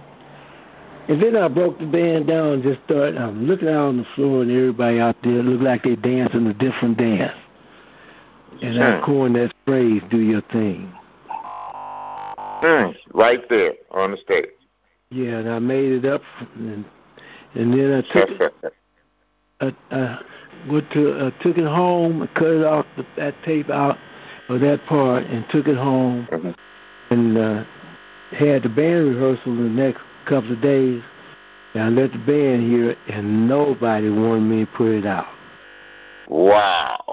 [1.09, 3.17] And then I broke the band down and just started.
[3.17, 6.53] I'm looking out on the floor, and everybody out there looked like they dancing a
[6.53, 7.37] different dance.
[8.61, 9.01] And sure.
[9.01, 10.91] I coined that phrase, "Do your thing."
[12.61, 14.49] Mm, right there on the stage.
[15.09, 16.21] Yeah, and I made it up,
[16.55, 16.83] and,
[17.55, 18.53] and then I took it.
[19.61, 20.19] I, I,
[20.69, 23.97] went to uh, took it home, cut it off the, that tape out
[24.49, 26.51] of that part, and took it home, mm-hmm.
[27.13, 27.63] and uh,
[28.31, 31.01] had the band rehearsal the next couple of days.
[31.73, 35.27] And I let the band hear it, and nobody wanted me to put it out.
[36.29, 37.03] Wow.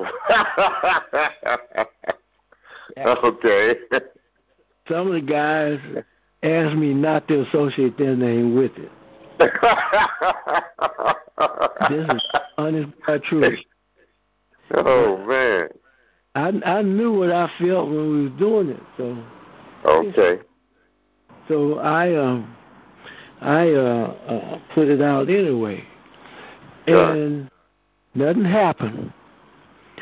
[3.24, 3.74] okay.
[4.88, 5.78] Some of the guys
[6.42, 8.90] asked me not to associate their name with it
[11.90, 12.22] this is
[12.58, 13.56] honest but true.
[14.72, 15.68] Oh man.
[16.36, 19.20] I I knew what I felt when we was doing it, so
[19.84, 20.38] Okay.
[21.50, 22.56] So I um
[23.40, 25.84] I uh, uh put it out anyway.
[26.86, 27.50] And
[28.14, 29.12] nothing happened.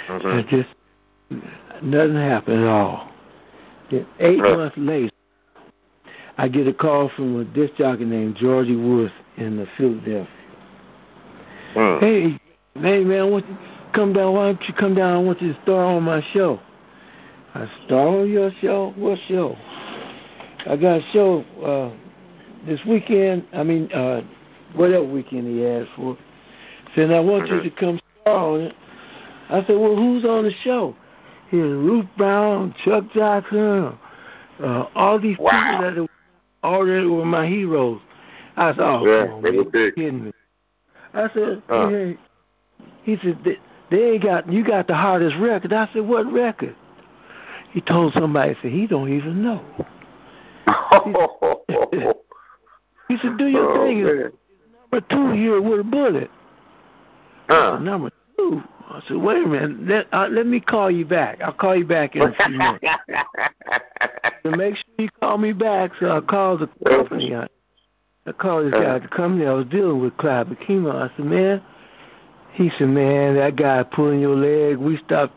[0.08, 0.28] Mm-hmm.
[0.28, 1.42] It just
[1.82, 3.10] nothing happened at all.
[4.20, 5.10] Eight months later
[6.36, 10.28] I get a call from a disc jockey named Georgie Woods in Philadelphia.
[11.74, 12.00] Mm.
[12.00, 12.40] Hey,
[12.74, 13.56] hey man, I want you
[13.94, 14.34] come down.
[14.34, 15.14] Why don't you come down?
[15.14, 16.60] I want you to star on my show.
[17.54, 18.92] I star on your show?
[18.96, 19.56] What show?
[20.68, 23.46] I got a show uh this weekend.
[23.52, 24.22] I mean, uh
[24.74, 26.16] whatever weekend he asked for.
[26.94, 27.68] Said I want you mm-hmm.
[27.68, 28.74] to come star on it.
[29.48, 30.94] I said, well, who's on the show?
[31.50, 33.98] Here's Ruth Brown, Chuck Jackson,
[34.62, 35.80] uh, all these wow.
[35.80, 36.08] people that
[36.62, 38.00] already were my heroes.
[38.56, 39.94] I said, oh, yeah, come were big.
[39.94, 40.32] kidding me.
[41.14, 41.88] I said, uh.
[41.88, 42.18] hey,
[43.04, 43.56] he said, they,
[43.90, 45.72] they ain't got, you got the hardest record.
[45.72, 46.76] I said, what record?
[47.72, 49.64] He told somebody, said, he don't even know.
[53.08, 54.04] He said, do your oh, thing.
[54.04, 54.32] Man.
[54.92, 56.30] Number two here with a bullet.
[57.48, 57.78] Uh.
[57.78, 58.62] Number two.
[58.90, 59.86] I said, wait a minute.
[59.86, 61.42] Let, uh, let me call you back.
[61.42, 62.84] I'll call you back in a few minutes.
[64.44, 67.34] to make sure you call me back, so I called the company.
[67.34, 67.46] I,
[68.26, 70.94] I called this guy, at the company I was dealing with, Clyde Bakimo.
[70.94, 71.62] I said, man,
[72.52, 75.34] he said, man, that guy pulling your leg, we stopped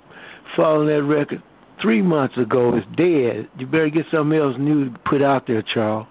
[0.56, 1.44] following that record
[1.82, 2.76] three months ago.
[2.76, 3.50] It's dead.
[3.58, 6.08] You better get something else new to put out there, Charles.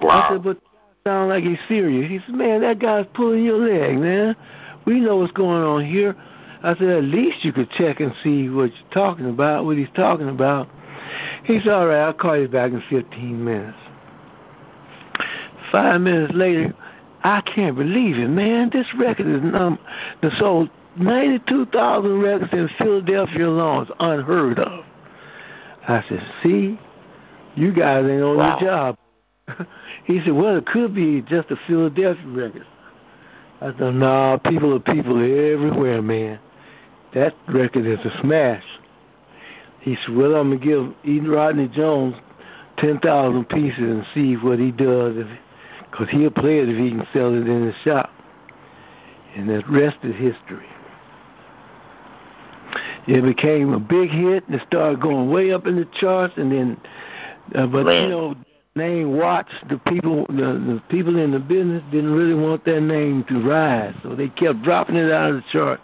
[0.00, 0.10] Wow.
[0.10, 0.58] I said, but
[1.04, 2.10] sound like he's serious.
[2.10, 4.36] He said, man, that guy's pulling your leg, man.
[4.84, 6.16] We know what's going on here.
[6.62, 9.88] I said, at least you could check and see what you're talking about, what he's
[9.94, 10.68] talking about.
[11.44, 13.78] He said, all right, I'll call you back in 15 minutes.
[15.70, 16.74] Five minutes later,
[17.22, 18.70] I can't believe it, man.
[18.72, 19.78] This record is num-
[20.22, 23.82] the sold 92,000 records in Philadelphia alone.
[23.82, 24.84] It's unheard of.
[25.88, 26.78] I said, see,
[27.54, 28.58] you guys ain't on wow.
[28.58, 28.98] your job.
[30.04, 32.66] he said, well, it could be just the Philadelphia record.
[33.60, 36.38] I said, nah, people are people everywhere, man.
[37.14, 38.64] That record is a smash.
[39.80, 42.16] He said, well, I'm going to give Eden Rodney Jones
[42.78, 45.16] ten thousand pieces and see what he does,
[45.90, 48.10] because he'll play it if he can sell it in the shop.
[49.34, 50.66] And the rest is history.
[53.06, 56.50] It became a big hit and it started going way up in the charts, and
[56.50, 56.80] then,
[57.54, 58.02] uh, but Man.
[58.02, 58.34] you know,
[58.74, 63.24] name Watts, the people, the, the people in the business didn't really want their name
[63.28, 65.80] to rise, so they kept dropping it out of the chart.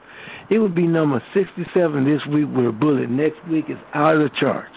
[0.51, 3.09] It would be number 67 this week with a bullet.
[3.09, 4.75] Next week it's out of the charts.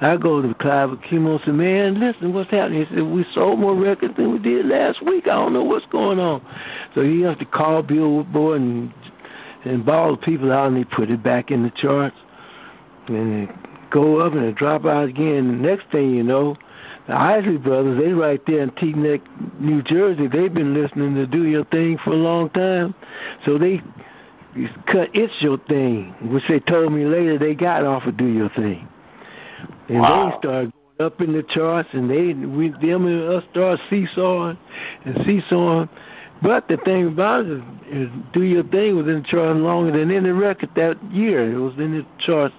[0.00, 2.86] I go to Clive Akimo and say, man, listen, what's happening?
[2.86, 5.24] He said, we sold more records than we did last week.
[5.26, 6.40] I don't know what's going on.
[6.94, 8.94] So he has to call Bill Woodboy and
[9.64, 12.16] and ball the people out, and they put it back in the charts.
[13.08, 13.56] And it
[13.90, 15.48] go up and it drop out again.
[15.48, 16.56] The next thing you know,
[17.06, 19.22] the Isley Brothers, they right there in Teaneck,
[19.60, 22.94] New Jersey, they've been listening to Do Your Thing for a long time.
[23.44, 23.82] So they
[24.86, 28.50] cut It's Your Thing, which they told me later they got off of Do Your
[28.50, 28.86] Thing.
[29.88, 30.30] And Wow.
[30.30, 34.58] they started going up in the charts, and they, we, them and us started seesawing
[35.04, 35.88] and seesawing.
[36.42, 39.96] But the thing about it is, is Do Your Thing was in the charts longer
[39.98, 41.52] than any record that year.
[41.52, 42.54] It was in the charts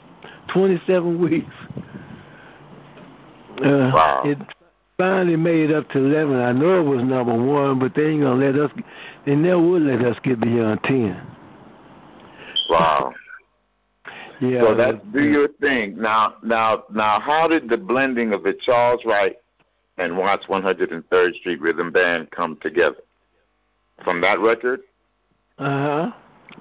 [0.54, 1.48] 27 weeks.
[3.64, 4.24] Uh, Wow.
[4.26, 4.38] It
[4.98, 6.36] finally made it up to 11.
[6.36, 8.72] I know it was number one, but they ain't gonna let us.
[9.26, 11.22] They never would let us get beyond 10.
[12.70, 13.14] Wow.
[14.42, 14.62] Yeah.
[14.62, 16.02] So that's do your thing.
[16.02, 19.36] Now, now, now, how did the blending of the Charles Wright
[19.98, 22.96] and Watts 103rd Street Rhythm Band come together?
[24.04, 24.82] From that record?
[25.58, 26.12] Uh huh.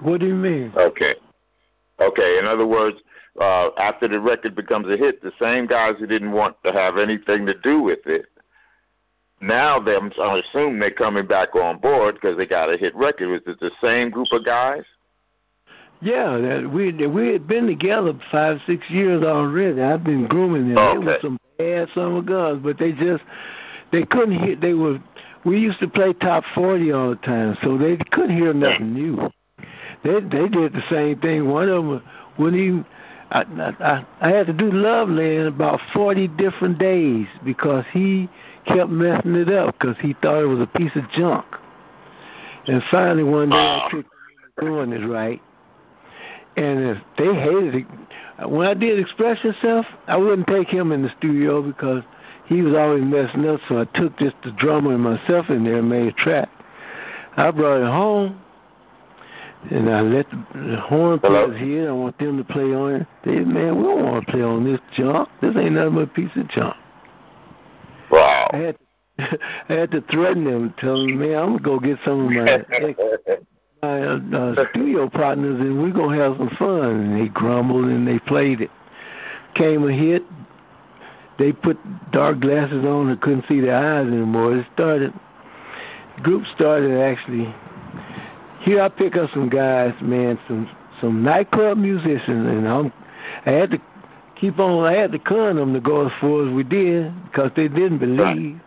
[0.00, 0.72] What do you mean?
[0.76, 1.14] Okay.
[2.00, 2.38] Okay.
[2.38, 2.98] In other words,
[3.40, 6.98] uh, after the record becomes a hit, the same guys who didn't want to have
[6.98, 8.26] anything to do with it,
[9.40, 13.28] now they, I assume they're coming back on board because they got a hit record.
[13.28, 14.82] Was it the same group of guys?
[16.00, 19.80] Yeah, that we we had been together five six years already.
[19.80, 21.00] I've been grooming them.
[21.00, 23.22] They were some bad summer guns, but they just
[23.90, 24.60] they couldn't hit.
[24.60, 25.00] They were
[25.44, 29.30] we used to play top forty all the time, so they couldn't hear nothing new.
[30.04, 31.48] They they did the same thing.
[31.48, 32.02] One of them
[32.38, 32.86] wouldn't even.
[33.30, 33.42] I,
[33.80, 38.28] I I had to do Love Land about forty different days because he
[38.66, 41.44] kept messing it up because he thought it was a piece of junk.
[42.66, 44.06] And finally one day I took
[44.60, 45.40] doing it right
[46.58, 47.86] and they hated it.
[48.48, 52.02] When I did Express Yourself, I wouldn't take him in the studio because
[52.48, 53.60] he was always messing up.
[53.68, 56.48] So I took just the drummer and myself in there and made a track.
[57.36, 58.40] I brought it home,
[59.70, 61.46] and I let the, the horn Hello?
[61.46, 61.88] players hear.
[61.90, 63.06] I want them to play on it.
[63.24, 65.28] They said, man, we don't want to play on this junk.
[65.40, 66.74] This ain't nothing but a piece of junk.
[68.10, 68.50] Wow.
[68.52, 68.76] I had
[69.18, 72.50] I had to threaten them, tell them, man, I'm gonna go get some of my
[72.50, 72.64] ex
[73.82, 77.00] my uh, uh, studio partners and we're gonna have some fun.
[77.00, 78.70] And they grumbled and they played it.
[79.54, 80.22] Came a hit.
[81.38, 81.78] They put
[82.10, 84.56] dark glasses on and couldn't see their eyes anymore.
[84.56, 85.12] It started.
[86.22, 87.54] Group started actually.
[88.60, 90.68] Here I pick up some guys, man, some
[91.00, 92.92] some nightclub musicians, and I'm.
[93.46, 93.78] I had to
[94.40, 94.84] keep on.
[94.84, 97.98] I had to con them to go as far as we did because they didn't
[97.98, 98.60] believe.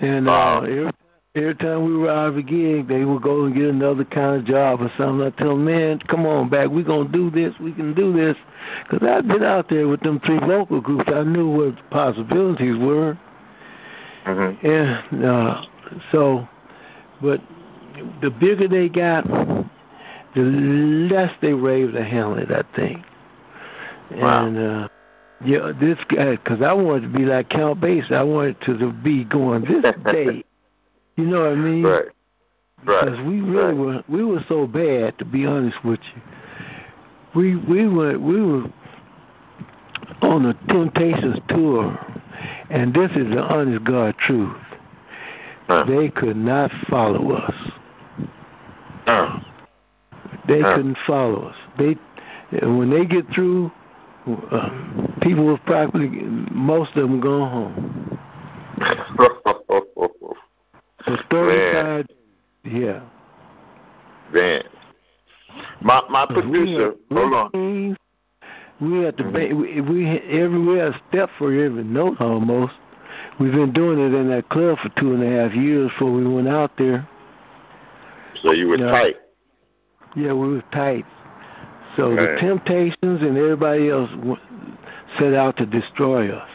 [0.00, 0.92] And uh, every
[1.36, 4.36] Every time we were out of a gig, they would go and get another kind
[4.36, 5.26] of job or something.
[5.26, 6.70] I tell them, man, come on back.
[6.70, 7.54] We're going to do this.
[7.60, 8.38] We can do this.
[8.82, 11.04] Because I've been out there with them three local groups.
[11.08, 13.18] I knew what the possibilities were.
[14.24, 15.62] hmm And uh,
[16.10, 16.48] so,
[17.20, 17.42] but
[18.22, 19.26] the bigger they got,
[20.34, 23.04] the less they were able to handle it, I think.
[24.12, 24.46] Wow.
[24.46, 24.88] And, uh,
[25.44, 28.12] yeah, this guy, because I wanted to be like Count Basie.
[28.12, 30.42] I wanted to, to be going this day.
[31.16, 31.82] You know what I mean?
[31.82, 32.04] Right.
[32.84, 33.04] Right.
[33.04, 36.22] Because we really were we were so bad to be honest with you.
[37.34, 38.64] We we were we were
[40.22, 41.98] on a Temptations tour,
[42.70, 44.56] and this is the honest God truth.
[45.66, 45.84] Huh.
[45.88, 47.54] They could not follow us.
[49.06, 49.40] Huh.
[50.46, 50.76] They Huh.
[50.76, 51.56] couldn't follow us.
[51.78, 51.96] They
[52.62, 53.72] when they get through,
[54.50, 54.70] uh,
[55.22, 58.05] people will probably most of them go home.
[61.06, 62.06] For thirty-five,
[62.64, 63.00] yeah.
[64.32, 64.62] Man.
[65.80, 67.96] My my we producer, had hold on.
[68.80, 72.74] We had to ba- we, we everywhere a step for every note almost.
[73.38, 76.26] We've been doing it in that club for two and a half years before we
[76.26, 77.08] went out there.
[78.42, 78.90] So you were Yeah.
[78.90, 79.16] tight.
[80.14, 81.06] Yeah, we were tight.
[81.96, 84.10] So the Temptations and everybody else
[85.18, 86.48] set out to destroy us,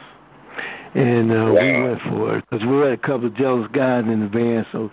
[0.93, 4.19] and uh, we went for it because we had a couple of jealous guys in
[4.19, 4.91] the van, so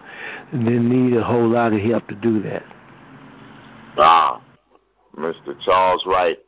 [0.52, 2.62] didn't need a whole lot of help to do that.
[3.96, 4.42] Wow.
[5.16, 5.58] Mr.
[5.64, 6.38] Charles Wright,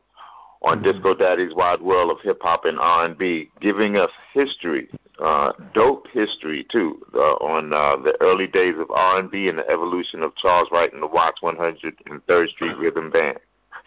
[0.63, 0.83] on Mhm.
[0.83, 4.87] Disco Daddy's Wide World of Hip Hop and R&B, giving us history,
[5.19, 10.23] uh, dope history too, uh, on uh, the early days of R&B and the evolution
[10.23, 13.39] of Charles Wright and the Watts 103rd Street Rhythm Band.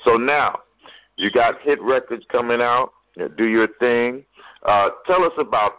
[0.03, 0.61] So now,
[1.17, 2.93] you got hit records coming out.
[3.17, 4.25] You know, do your thing.
[4.65, 5.73] Uh, tell us about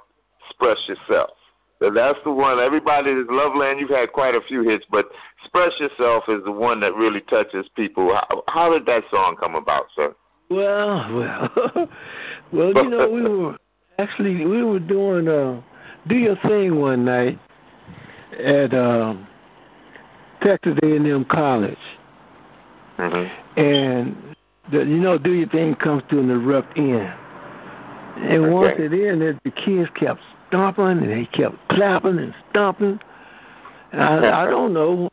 [0.48, 1.32] Express Yourself.
[1.82, 2.60] That's the one.
[2.60, 3.80] Everybody is Loveland.
[3.80, 5.10] You've had quite a few hits, but
[5.42, 8.14] Express Yourself is the one that really touches people.
[8.14, 10.16] How, how did that song come about, sir?
[10.50, 11.14] Well,
[11.74, 11.90] well,
[12.52, 12.84] well.
[12.84, 13.58] You know, we were
[14.00, 15.62] actually we were doing uh,
[16.08, 17.40] do your thing one night
[18.44, 19.28] at um,
[20.42, 21.78] Texas A&M College,
[22.98, 23.60] Mm-hmm.
[23.60, 24.36] and
[24.72, 27.14] the, you know, do your thing comes to an abrupt end.
[28.16, 28.86] And once Okay.
[28.86, 33.00] it ended, the kids kept stomping and they kept clapping and stomping.
[33.92, 35.10] And I, I don't know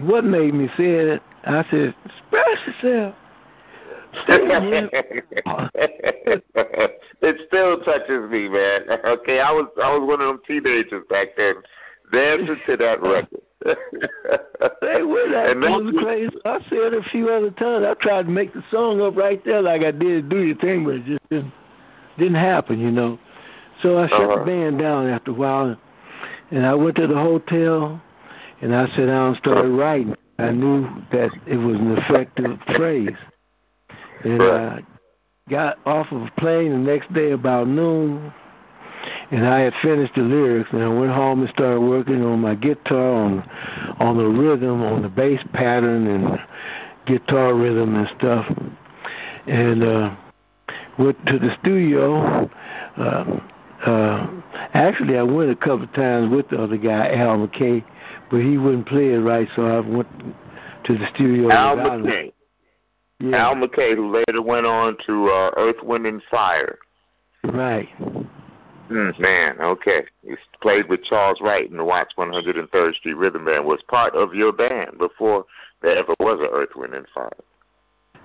[0.00, 1.22] what made me say it.
[1.44, 3.14] I said, "Express yourself."
[7.22, 8.82] It still touches me, man.
[9.04, 11.54] Okay, I was I was one of them teenagers back then,
[12.12, 13.40] dancing to that record.
[13.64, 16.36] Hey, well, that And that's was crazy.
[16.44, 17.84] I said a few other times.
[17.86, 20.84] I tried to make the song up right there like I did Do Your Thing,
[20.84, 21.52] but it just didn't,
[22.18, 23.18] didn't happen, you know.
[23.82, 24.38] So I shut Uh-huh.
[24.40, 25.76] the band down after a while, and
[26.50, 28.00] and I went to the hotel,
[28.60, 30.14] and I sat down and started writing.
[30.38, 33.16] I knew that it was an effective phrase.
[34.24, 34.42] And.
[34.42, 34.82] I
[35.48, 38.32] got off of a plane the next day about noon,
[39.30, 42.54] and I had finished the lyrics, and I went home and started working on my
[42.54, 43.48] guitar, on
[43.98, 46.38] on the rhythm, on the bass pattern, and
[47.06, 48.46] guitar rhythm and stuff.
[49.46, 50.16] And uh,
[50.98, 52.50] went to the studio.
[52.96, 53.40] Uh,
[53.84, 54.26] uh,
[54.74, 57.82] actually, I went a couple of times with the other guy, Al McKay,
[58.30, 60.08] but he wouldn't play it right, so I went
[60.84, 61.50] to the studio.
[61.50, 61.76] Al.
[61.76, 62.32] McKay.
[63.20, 66.78] Yeah, Al McKay, who later went on to uh, Earth, Wind, and Fire.
[67.44, 67.88] right.
[68.90, 70.02] Mm, man, okay.
[70.24, 73.64] You played with Charles Wright in the Watts 103rd Street Rhythm Band.
[73.64, 75.44] Was part of your band before
[75.82, 77.30] there ever was a Earth, Wind, and Fire.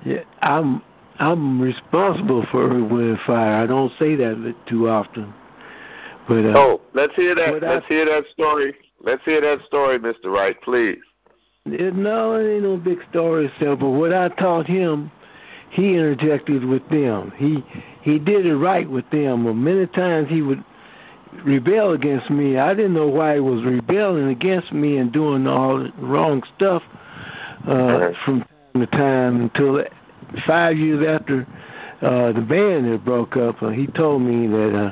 [0.03, 0.81] Yeah, I'm
[1.19, 3.55] I'm responsible for Earth, Wind, and Fire.
[3.63, 5.33] I don't say that too often,
[6.27, 7.61] but uh, Oh, let's hear that.
[7.61, 8.73] Let's hear that story.
[9.01, 10.25] Let's hear that story, Mr.
[10.25, 10.97] Wright, please.
[11.65, 13.75] No, it ain't no big story sir.
[13.75, 15.11] But what I taught him,
[15.75, 17.31] he interjected with them.
[17.35, 17.63] He
[18.01, 19.43] he did it right with them.
[19.43, 20.63] But many times he would
[21.43, 22.57] rebel against me.
[22.57, 26.81] I didn't know why he was rebelling against me and doing all the wrong stuff
[27.67, 28.15] uh, Mhm.
[28.23, 29.83] from time to time until
[30.45, 31.45] five years after
[32.01, 33.61] uh, the band had broke up.
[33.61, 34.91] Uh, he told me that uh,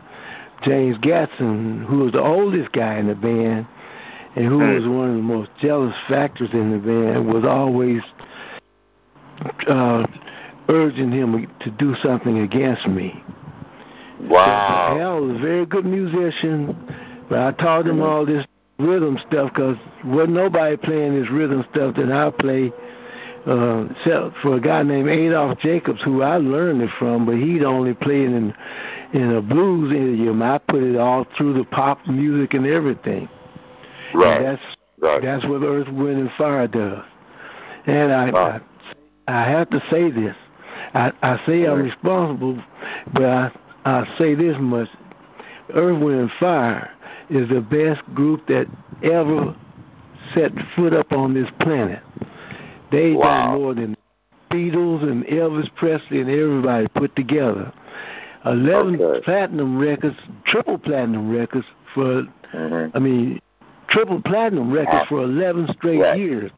[0.63, 3.65] James Gadson, who was the oldest guy in the band,
[4.35, 4.73] and who Hmm.
[4.73, 8.01] was one of the most jealous factors in the band, was always
[9.67, 10.05] uh,
[10.69, 13.23] urging him to do something against me.
[14.21, 14.97] Wow.
[14.99, 16.75] Al was a very good musician,
[17.29, 18.45] but I taught him all this
[18.79, 22.71] rhythm stuff because wasn't nobody playing this rhythm stuff that I play.
[23.45, 27.63] Uh, except for a guy named Adolph Jacobs, who I learned it from, but he'd
[27.63, 28.53] only play it in
[29.11, 30.41] in a blues idiom.
[30.41, 33.27] I put it all through the pop music and everything.
[34.13, 34.37] Right.
[34.37, 34.61] And that's
[35.01, 35.21] right.
[35.21, 37.03] that's what Earth, Wind, and Fire does.
[37.85, 38.29] And I.
[38.29, 38.61] I,
[39.27, 40.35] I have to say this.
[40.93, 42.61] I, I say I'm responsible,
[43.13, 43.51] but I,
[43.85, 44.89] I say this much:
[45.73, 46.91] Earth, Wind, and Fire
[47.29, 48.67] is the best group that
[49.01, 49.55] ever
[50.33, 52.01] set foot up on this planet.
[52.91, 53.23] They Wow.
[53.51, 53.97] done more than
[54.51, 57.71] Beatles and Elvis Presley and everybody put together.
[58.45, 59.21] Eleven Okay.
[59.23, 62.91] platinum records, triple platinum records for Mhm.
[62.93, 63.39] I mean,
[63.87, 65.17] triple platinum records Wow.
[65.17, 66.19] for 11 straight Right.
[66.19, 66.51] years.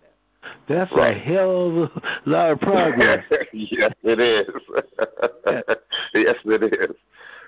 [0.67, 3.23] That's a hell of a lot of progress.
[3.53, 4.47] yes, it is.
[6.13, 6.95] yes, it is.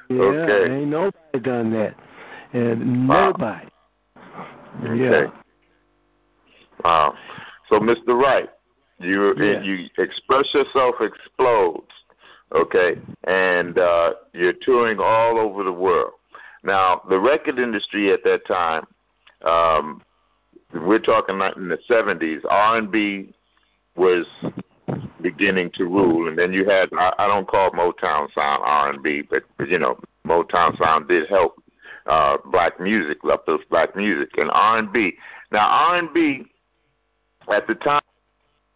[0.09, 0.73] yeah, Okay.
[0.73, 1.95] ain't nobody done that.
[2.53, 3.31] And Wow.
[3.31, 3.67] nobody.
[4.83, 5.03] Okay.
[5.03, 5.27] Yeah.
[6.83, 7.15] Wow.
[7.69, 8.19] So, Mr.
[8.19, 8.49] Wright,
[8.99, 9.61] you Yeah.
[9.61, 11.91] you express yourself explodes,
[12.53, 16.13] okay, and uh, you're touring all over the world.
[16.63, 18.85] Now, the record industry at that time,
[19.43, 20.01] um,
[20.73, 22.41] we're talking like in the '70s.
[22.49, 23.33] R&B
[23.95, 24.25] was
[25.21, 29.43] beginning to rule, and then you had I, I don't call Motown sound R&B, but
[29.67, 31.61] you know Motown sound did help
[32.05, 35.13] uh, black music, uplift black music, and R&B.
[35.51, 36.45] Now R&B
[37.51, 38.01] at the time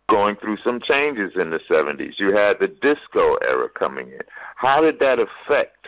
[0.10, 2.20] going through some changes in the 70s.
[2.20, 4.20] You had the disco era coming in.
[4.56, 5.88] How did that affect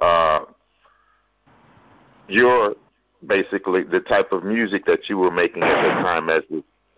[0.00, 0.40] uh,
[2.28, 2.74] your
[3.26, 6.42] basically the type of music that you were making at the time as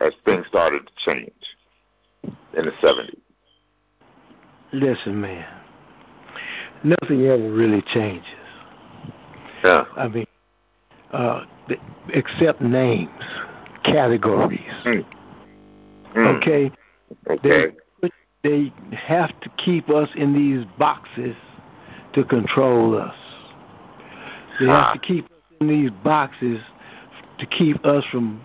[0.01, 1.33] as things started to change
[2.57, 3.17] in the 70s?
[4.73, 5.47] Listen, man.
[6.83, 8.27] Nothing ever really changes.
[9.63, 9.85] Yeah.
[9.97, 10.27] I mean,
[11.13, 11.45] uh,
[12.09, 13.09] except names,
[13.85, 14.61] categories.
[14.85, 15.07] Mm.
[16.15, 16.37] Mm.
[16.37, 16.71] Okay.
[17.31, 17.77] Okay.
[18.03, 18.11] They
[18.43, 21.35] they have to keep us in these boxes
[22.13, 23.17] to control us.
[24.61, 24.93] They Ah.
[24.93, 26.61] have to keep us in these boxes
[27.39, 28.45] to keep us from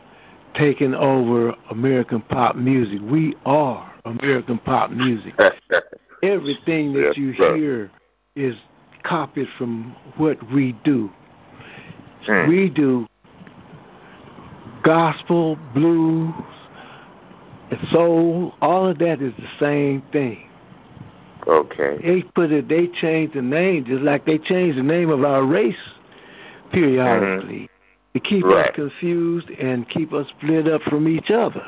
[0.55, 2.99] taking over American pop music.
[3.03, 5.33] We are American pop music.
[6.23, 7.55] Everything that Yes, you sir.
[7.55, 7.91] hear
[8.35, 8.55] is
[9.03, 11.09] copied from what we do.
[12.27, 12.47] Mm.
[12.49, 13.07] We do
[14.83, 16.33] gospel, blues,
[17.71, 20.49] and soul, all of that is the same thing.
[21.47, 21.99] okay.
[22.03, 25.45] They put it they changed the name just like they changed the name of our
[25.45, 25.75] race
[26.71, 28.13] periodically mm-hmm.
[28.13, 28.69] to keep Right.
[28.69, 31.63] us confused and keep us split up from each other.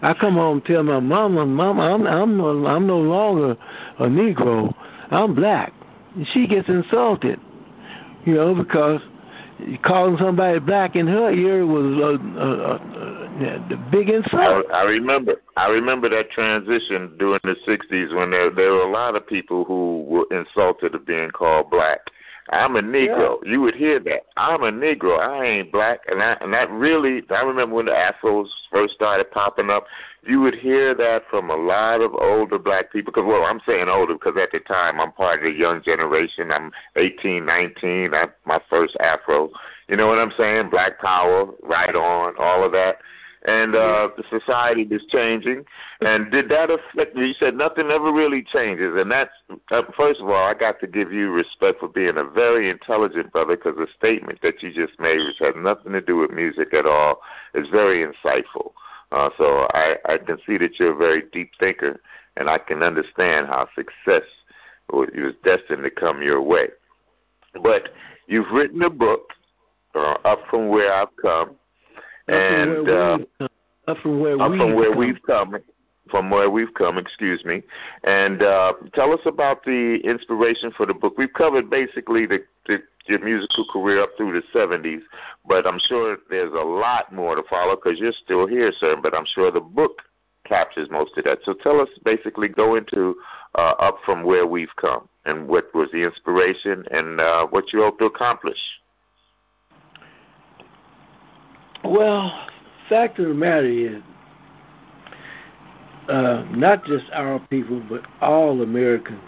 [0.00, 3.56] I come home and tell my mama, Mama, I'm I'm no I'm no longer
[3.98, 4.72] a Negro.
[5.10, 5.72] I'm black.
[6.14, 7.40] And she gets insulted.
[8.24, 9.00] You know, because
[9.82, 12.76] calling somebody black in her ear was a, a, a,
[13.44, 14.66] a, a big I, insult.
[14.72, 15.36] I remember.
[15.56, 19.64] I remember that transition during the '60s when there there were a lot of people
[19.64, 22.00] who were insulted of being called black.
[22.50, 23.38] I'm a Negro.
[23.44, 24.26] You would hear that.
[24.36, 25.18] I'm a Negro.
[25.18, 27.22] I ain't black, and that and that really.
[27.30, 29.86] I remember when the Afros first started popping up.
[30.22, 33.12] You would hear that from a lot of older black people.
[33.12, 36.50] Because well, I'm saying older because at the time I'm part of the young generation.
[36.50, 38.14] I'm 18, 19.
[38.14, 39.50] I, my first Afro.
[39.88, 40.70] You know what I'm saying?
[40.70, 42.98] Black Power, right on, all of that
[43.48, 45.64] and uh, the society is changing.
[46.02, 47.24] And did that affect you?
[47.24, 49.32] You said nothing ever really changes, and that's
[49.70, 53.32] uh, first of all, I got to give you respect for being a very intelligent
[53.32, 56.74] brother because the statement that you just made, which had nothing to do with music
[56.74, 57.20] at all,
[57.54, 58.72] is very insightful.
[59.10, 62.00] Uh, so I, I can see that you're a very deep thinker,
[62.36, 64.28] and I can understand how success
[64.92, 66.68] was destined to come your way.
[67.62, 67.88] But
[68.26, 69.30] you've written a book,
[69.94, 71.56] uh, Up From Where I've Come,
[72.28, 73.18] and uh,
[73.86, 75.56] up from where up from where we've come
[76.10, 77.62] from where we've come excuse me.
[78.04, 81.14] And uh tell us about the inspiration for the book.
[81.18, 85.00] We've covered basically the, the your musical career up through the 70s
[85.46, 89.16] but i'm sure there's a lot more to follow because you're still here sir but
[89.16, 90.02] i'm sure the book
[90.48, 91.38] captures most of that.
[91.44, 93.16] So tell us basically go into
[93.54, 97.80] uh up from where we've come and what was the inspiration and uh what you
[97.82, 98.58] hope to accomplish
[101.84, 102.46] Well,
[102.88, 104.02] fact of the matter is,
[106.08, 109.20] uh, not just our people, but all Americans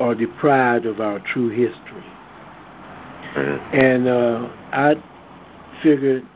[0.00, 2.04] are deprived of our true history.
[3.34, 3.74] Mhm.
[3.74, 4.96] And uh, I
[5.82, 6.26] figured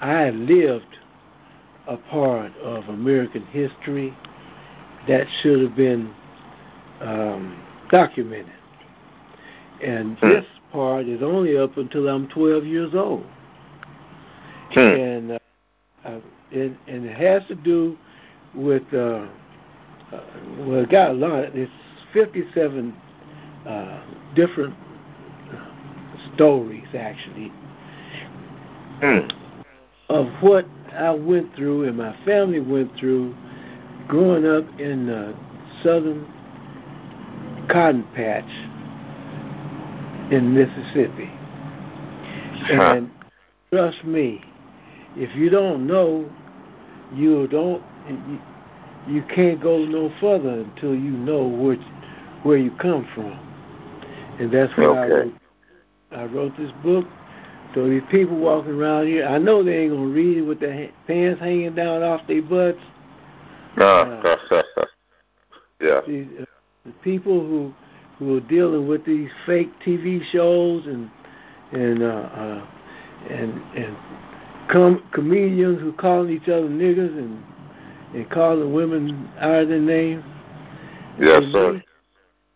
[0.00, 0.98] I lived
[1.86, 4.16] a part of American history
[5.08, 6.12] that should have been
[7.00, 8.54] um, documented.
[9.82, 10.28] And Hmm.
[10.28, 13.26] this part is only up until I'm 12 years old.
[14.72, 14.80] Hmm.
[14.80, 15.38] And uh,
[16.04, 16.20] uh,
[16.50, 17.96] it, and it has to do
[18.54, 19.26] with uh,
[20.12, 20.20] uh,
[20.60, 21.54] well, it got a lot.
[21.54, 21.70] It's
[22.12, 22.94] 57
[23.66, 24.02] uh,
[24.34, 24.74] different
[25.52, 27.52] uh, stories actually
[29.00, 29.26] Hmm.
[30.08, 33.34] of what I went through and my family went through
[34.06, 35.34] growing up in the
[35.82, 36.26] southern
[37.68, 38.48] cotton patch
[40.30, 41.30] in Mississippi.
[42.68, 42.94] Huh.
[42.94, 43.10] And
[43.72, 44.42] trust me,
[45.16, 46.30] if you don't know,
[47.14, 48.40] you don't you,
[49.08, 51.80] you can't go no further until you know which
[52.42, 53.38] where you come from.
[54.38, 55.34] And that's what I wrote.
[56.10, 57.06] I wrote this book.
[57.74, 60.86] So these people walking around here, I know they ain't gonna read it with their
[60.86, 62.78] ha- pants hanging down off their butts.
[63.78, 64.38] Ah,
[65.80, 66.00] yeah.
[66.06, 66.44] These, uh,
[66.84, 67.72] the people who
[68.18, 71.10] who are dealing with these fake TV shows and
[71.72, 72.66] and uh, uh,
[73.30, 73.96] and and
[74.70, 77.42] com- comedians who calling each other niggers and
[78.14, 80.22] and calling women out of their names.
[81.18, 81.72] Yes, they sir.
[81.72, 81.84] Need,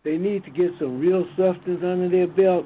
[0.03, 2.65] they need to get some real substance under their belt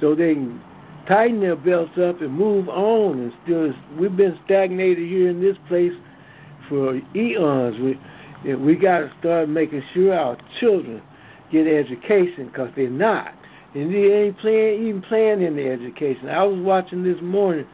[0.00, 0.60] so they can
[1.06, 3.20] tighten their belts up and move on.
[3.20, 5.92] And still, we've been stagnated here in this place
[6.68, 7.78] for eons.
[7.80, 11.00] We we got to start making sure our children
[11.50, 13.32] get education because they're not,
[13.74, 16.28] and they ain't playing even playing in the education.
[16.28, 17.66] I was watching this morning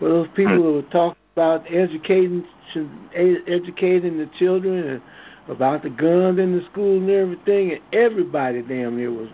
[0.00, 2.44] where those people who were talking about educating
[3.14, 5.02] educating the children and
[5.48, 9.28] about the guns in the school and everything, and everybody damn near was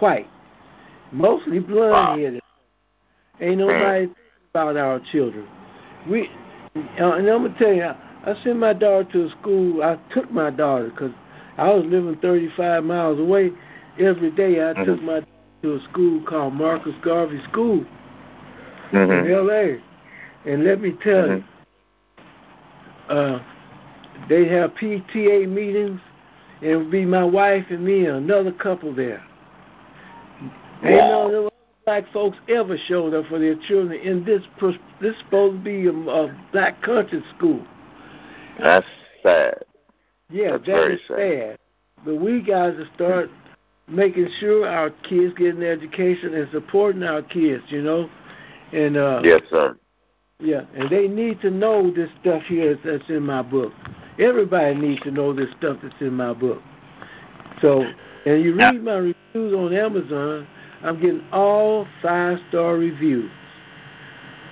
[0.00, 0.28] white,
[1.12, 2.40] mostly blonde headed.
[3.40, 4.14] Ain't nobody thinking
[4.54, 5.46] about our children.
[6.08, 6.28] We
[7.00, 9.82] uh, and I'm gonna tell you, I, I sent my daughter to a school.
[9.82, 11.12] I took my daughter because
[11.56, 13.52] I was living 35 miles away.
[13.98, 14.84] Every day I Mhm.
[14.84, 15.26] took my daughter
[15.64, 17.84] to a school called Marcus Garvey School
[18.90, 19.80] hmm in L.A.
[20.48, 21.44] And let me tell Mhm.
[23.10, 23.40] you, uh,
[24.28, 26.00] they have PTA meetings,
[26.62, 29.22] and it would be my wife and me and another couple there.
[30.82, 31.26] Ain't Wow.
[31.26, 31.48] of them
[31.84, 34.42] black folks ever showed up for their children in this.
[35.00, 37.62] This supposed to be a, a black country school.
[38.58, 38.86] That's
[39.22, 39.64] sad.
[40.30, 41.18] Yeah, That's that very is sad.
[41.18, 41.58] sad.
[42.06, 43.30] But we got to start
[43.86, 48.08] making sure our kids get an education and supporting our kids, you know.
[48.72, 49.76] And uh Yes, sir.
[50.40, 53.72] Yeah, and they need to know this stuff here that's in my book.
[54.20, 56.62] Everybody needs to know this stuff that's in my book.
[57.60, 57.84] So,
[58.24, 60.46] and you read my reviews on Amazon,
[60.82, 63.30] I'm getting all five star reviews.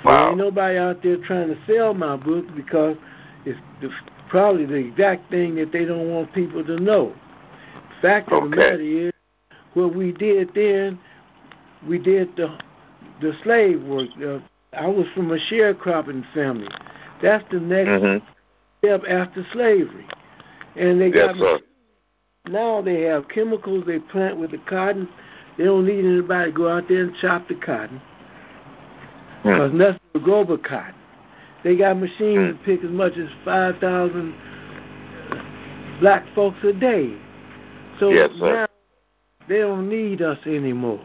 [0.02, 0.30] There Wow.
[0.30, 2.96] ain't nobody out there trying to sell my book because
[3.44, 3.90] it's the,
[4.28, 7.14] probably the exact thing that they don't want people to know.
[8.02, 9.12] Fact of the matter is,
[9.74, 10.98] what we did then,
[11.88, 12.58] we did the
[13.20, 14.08] the slave work.
[14.22, 14.40] Uh,
[14.76, 16.68] I was from a sharecropping family.
[17.22, 18.18] That's the next hmm
[18.84, 20.06] step after slavery.
[20.76, 21.58] And they Yes, got sir.
[22.48, 25.08] now they have chemicals they plant with the cotton.
[25.56, 28.00] They don't need anybody to go out there and chop the cotton.
[29.42, 29.48] Hmm.
[29.48, 30.94] Because nothing will grow but cotton.
[31.64, 32.46] They got machines Hmm.
[32.48, 34.34] that pick as much as 5,000
[36.00, 37.16] black folks a day.
[37.98, 38.66] So Yes, now
[39.48, 41.00] they don't need us anymore.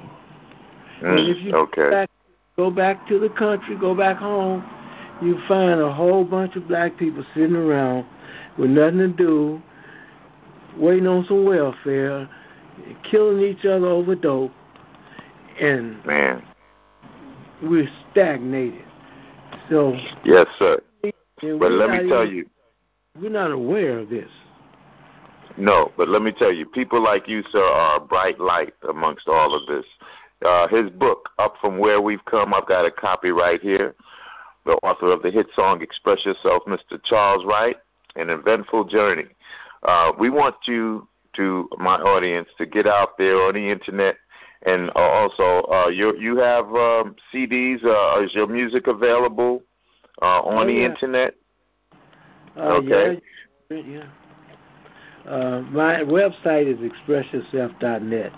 [1.02, 1.90] And if Mm, you okay.
[1.90, 2.10] back,
[2.58, 4.64] go back to the country, go back home,
[5.22, 8.06] you find a whole bunch of black people sitting around
[8.58, 9.62] with nothing to do,
[10.78, 12.30] waiting on some welfare,
[13.10, 14.52] killing each other over dope,
[15.60, 16.44] and Man.
[17.62, 18.84] we're stagnated.
[19.70, 19.96] So,
[20.26, 20.82] Yes, sir.
[21.04, 22.50] But let me tell even- you,
[23.20, 24.30] we're not aware of this.
[25.58, 29.28] no, but let me tell you, people like you, sir, are a bright light amongst
[29.28, 29.86] all of this.
[30.46, 33.96] Uh, his book, Up From Where We've Come, I've got a copy right here.
[34.66, 37.02] The author of the hit song Express Yourself, Mr.
[37.04, 37.78] Charles Wright,
[38.16, 39.26] An Eventful Journey.
[39.84, 44.18] Uh, we want you to, my audience, to get out there on the internet
[44.64, 47.84] and uh, also uh, you you have um, CDs.
[47.84, 49.64] Uh, is your music available
[50.22, 50.86] uh, on Oh, the yeah.
[50.86, 51.36] internet?
[52.56, 53.22] Uh, Okay.
[53.70, 53.78] Yeah.
[53.88, 54.04] yeah.
[55.32, 58.32] Uh, my website is expressyourself.net.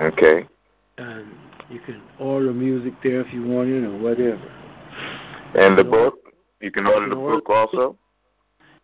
[0.00, 0.46] Okay.
[0.98, 1.26] And
[1.70, 4.50] you can order music there if you want it or whatever.
[5.54, 6.14] And the So- book?
[6.60, 7.96] You can order the can book also?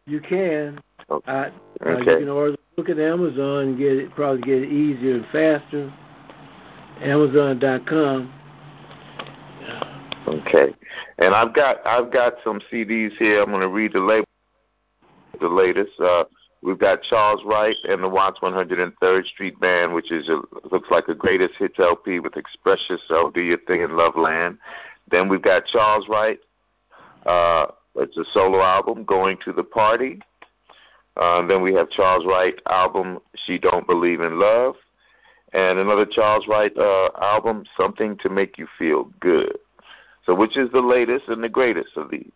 [0.06, 0.78] You can.
[1.10, 1.32] Okay.
[1.32, 1.50] I, uh,
[1.84, 2.12] Okay.
[2.12, 5.26] you can order the book at Amazon and get it probably get it easier and
[5.26, 5.92] faster.
[7.02, 8.32] Amazon.com.
[10.28, 10.74] Okay.
[11.18, 13.42] And I've got I've got some CDs here.
[13.42, 14.26] I'm going to read the label,
[15.40, 15.98] the latest.
[16.00, 16.24] Uh,
[16.64, 20.40] we've got Charles Wright and the Watts 103rd Street Band, which is a,
[20.72, 24.58] looks like a greatest hits LP with "Express Yourself, Do Your Thing in Love Land."
[25.10, 26.40] Then we've got Charles Wright.
[27.26, 30.20] Uh, it's a solo album, "Going to the Party."
[31.16, 34.74] Uh, then we have Charles Wright album, "She Don't Believe in Love,"
[35.52, 39.58] and another Charles Wright uh, album, "Something to Make You Feel Good."
[40.26, 42.32] So, which is the latest and the greatest of these?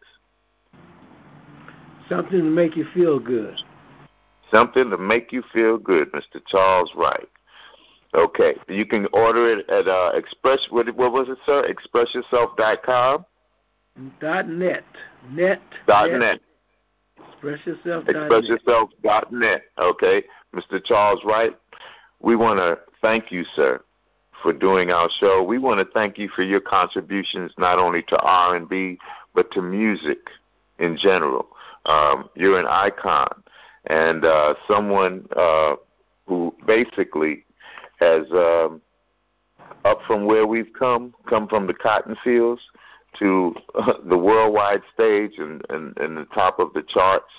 [2.08, 3.58] Something to make you feel good.
[4.50, 6.40] Something to make you feel good, Mr.
[6.46, 7.28] Charles Wright.
[8.14, 10.60] Okay, you can order it at uh, Express.
[10.70, 11.68] What, what was it, sir?
[11.68, 13.24] ExpressYourself.com.
[14.20, 14.84] Dot net.
[15.30, 15.60] Net.
[15.86, 16.40] Dot net.
[17.42, 18.30] Expressyourself.net.
[18.30, 19.62] ExpressYourself.net.
[19.78, 20.22] Okay,
[20.54, 20.82] Mr.
[20.82, 21.52] Charles Wright.
[22.20, 23.82] We want to thank you, sir,
[24.42, 25.42] for doing our show.
[25.42, 28.98] We want to thank you for your contributions not only to R&B
[29.34, 30.18] but to music
[30.78, 31.48] in general.
[31.84, 33.28] Um, you're an icon
[33.88, 35.74] and uh, someone uh,
[36.26, 37.44] who basically
[38.00, 38.80] has um,
[39.84, 42.60] up from where we've come, come from the cotton fields
[43.18, 47.32] to uh, the worldwide stage and, and, and the top of the charts.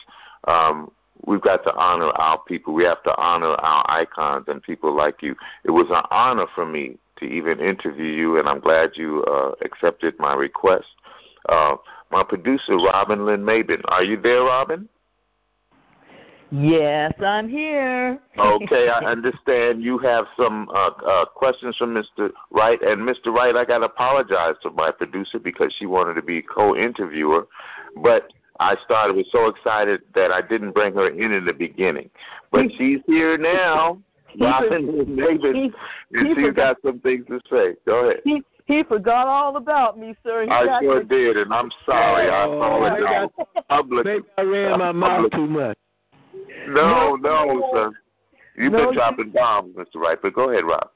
[0.48, 0.92] Um,
[1.26, 2.74] we've got to honor our people.
[2.74, 5.36] We have to honor our icons and people like you.
[5.64, 9.52] It was an honor for me to even interview you, and I'm glad you uh,
[9.64, 10.88] accepted my request.
[11.48, 11.76] Uh,
[12.12, 13.82] my producer, Robin Lynn Mabin.
[13.90, 14.88] Are you there, Robin?
[16.52, 18.20] Yes, I'm here.
[18.38, 22.32] Okay, I understand you have some uh, uh, questions from Mr.
[22.52, 22.82] Wright.
[22.82, 23.28] And Mr.
[23.28, 27.48] Wright, I got to apologize to my producer because she wanted to be co-interviewer.
[27.98, 32.10] But I started, was so excited that I didn't bring her in in the beginning.
[32.52, 34.02] But she's here now.
[34.40, 35.74] Robin Mabin, he-
[36.14, 37.76] and he she's forgot- got some things to say.
[37.86, 38.22] Go ahead.
[38.24, 40.44] He he forgot all about me, sir.
[40.44, 42.30] He I got sure me- did, and I'm sorry.
[42.30, 43.30] I Oh, apologize.
[43.58, 44.06] I Public.
[44.06, 45.78] Maybe I ran my mouth too much.
[46.68, 47.92] No, no, sir.
[48.56, 49.96] You've No, been dropping bombs, Mr.
[49.96, 50.90] Wright, but go ahead, Rob.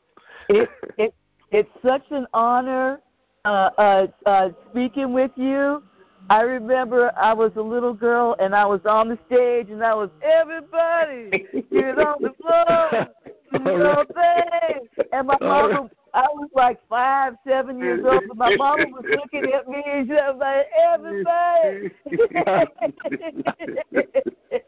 [0.50, 1.14] it, it,
[1.52, 3.00] it's such an honor
[3.46, 5.84] uh, uh, uh, speaking with you.
[6.30, 9.94] I remember I was a little girl and I was on the stage and I
[9.94, 13.08] was everybody get on the floor,
[13.52, 14.88] do your thing.
[15.12, 19.52] And my mama, I was like five, seven years old, and my mama was looking
[19.52, 21.92] at me and she was like, everybody.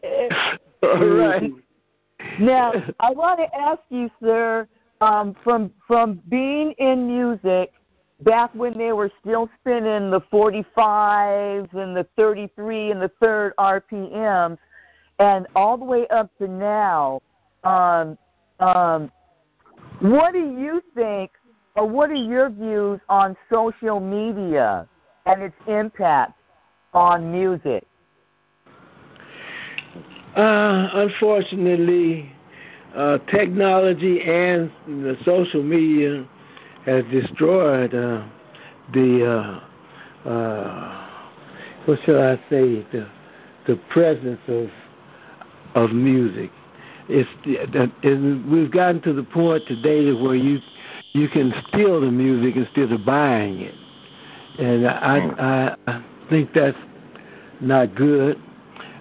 [1.02, 1.52] Right.
[2.40, 4.68] Now, I want to ask you, sir,
[5.02, 7.74] um, from from being in music
[8.22, 14.58] back when they were still spinning the 45s and the 33 and the third RPMs,
[15.20, 17.22] and all the way up to now,
[17.64, 18.18] um,
[18.60, 19.12] um,
[20.00, 21.32] what do you think,
[21.76, 24.88] or what are your views on social media
[25.26, 26.34] and its impact
[26.94, 27.86] on music?
[30.36, 32.30] Uh, unfortunately,
[32.94, 36.28] uh, technology and the social media
[36.86, 38.26] has destroyed uh,
[38.94, 39.62] the
[40.26, 41.08] uh, uh,
[41.86, 43.08] what shall I say the
[43.66, 44.70] the presence of
[45.76, 46.52] of music.
[47.08, 47.30] It's
[48.52, 50.60] we've gotten to the point today where you
[51.14, 53.76] you can steal the music instead of buying it,
[54.60, 56.78] and I I, I think that's
[57.62, 58.38] not good.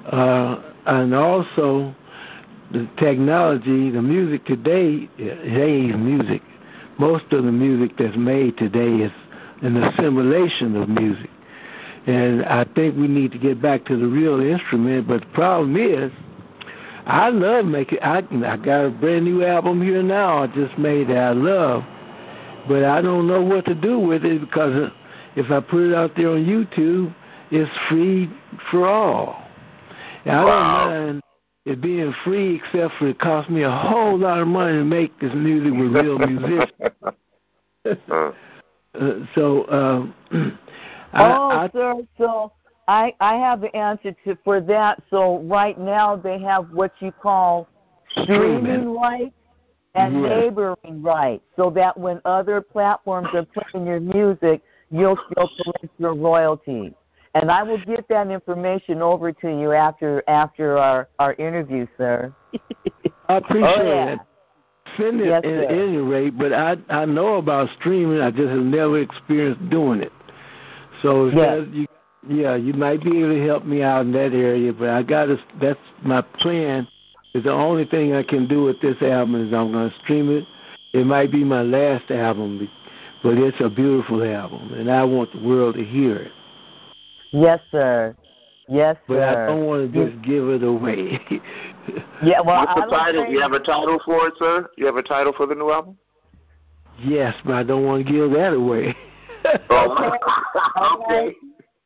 [0.07, 1.95] Uh, and also
[2.73, 6.43] the technology, the music today, ain't music.
[6.99, 9.13] Most of the music that's made today is
[9.63, 11.31] an assimilation of music.
[12.07, 15.09] And I think we need to get back to the real instrument.
[15.09, 16.13] But the problem is,
[17.07, 17.99] I love making.
[18.03, 20.43] I I got a brand new album here now.
[20.43, 21.85] I just made that I love,
[22.67, 24.91] but I don't know what to do with it because
[25.37, 27.15] if I put it out there on YouTube,
[27.51, 28.31] it's free
[28.71, 29.44] for all.
[30.25, 30.89] And I Wow.
[30.89, 31.23] don't mind
[31.67, 35.19] it being free, except for it costs me a whole lot of money to make
[35.19, 36.71] this music with real musicians.
[38.95, 40.59] Uh, so um, oh,
[41.15, 41.95] I, I, sir.
[42.17, 42.53] So
[42.87, 45.03] I I have the answer to for that.
[45.11, 47.69] So right now they have what you call
[48.23, 49.35] streaming rights
[49.95, 50.29] and Yeah.
[50.29, 56.15] neighboring rights, so that when other platforms are playing your music, you'll still collect your
[56.15, 56.93] royalties.
[57.35, 62.33] And I will get that information over to you after after our our interview, sir.
[63.29, 64.13] I appreciate Oh, yeah.
[64.13, 64.19] it.
[64.97, 65.67] Send it Yes, at sir.
[65.69, 68.21] any rate, but I I know about streaming.
[68.21, 70.13] I just have never experienced doing it.
[71.03, 71.67] So Yes.
[71.73, 71.87] you,
[72.29, 74.73] yeah, you might be able to help me out in that area.
[74.73, 75.39] But I got to.
[75.61, 76.87] That's my plan.
[77.35, 80.31] Is the only thing I can do with this album is I'm going to stream
[80.31, 80.45] it.
[80.93, 82.69] It might be my last album,
[83.25, 86.31] but it's a beautiful album, and I want the world to hear it.
[87.35, 88.15] Yes, sir.
[88.69, 89.45] Yes, But sir.
[89.45, 91.19] I don't want to just give it away.
[92.23, 93.23] yeah, well, What's the don't title?
[93.25, 94.71] think- You have a title for it, sir?
[94.79, 95.99] You have a title for the new album?
[97.01, 98.95] yes, but I don't want to give that away.
[99.69, 100.13] Oh,
[101.09, 101.35] Okay.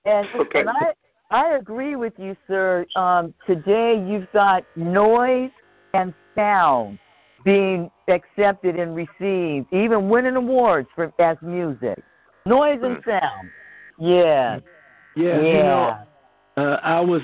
[0.05, 0.61] And, Okay.
[0.61, 0.93] and I
[1.31, 2.87] I agree with you, sir.
[2.95, 5.51] Um, today you've got noise
[5.95, 6.99] and sound
[7.45, 11.99] being accepted and received, even winning awards for as music.
[12.47, 13.51] Noise and sound.
[13.99, 14.61] Yeah.
[15.19, 15.99] Yeah, you know,
[16.57, 17.23] uh, I was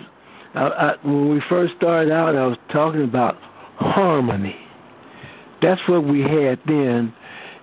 [0.55, 2.35] I, I, when we first started out.
[2.35, 3.37] I was talking about
[3.77, 4.57] harmony.
[5.63, 7.15] That's what we had then,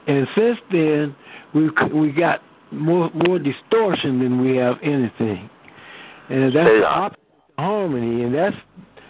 [0.07, 1.15] and since then
[1.53, 5.49] we we got more more distortion than we have anything,
[6.29, 6.85] and that's the Yeah.
[6.85, 7.19] opposite
[7.57, 8.53] of harmony, and that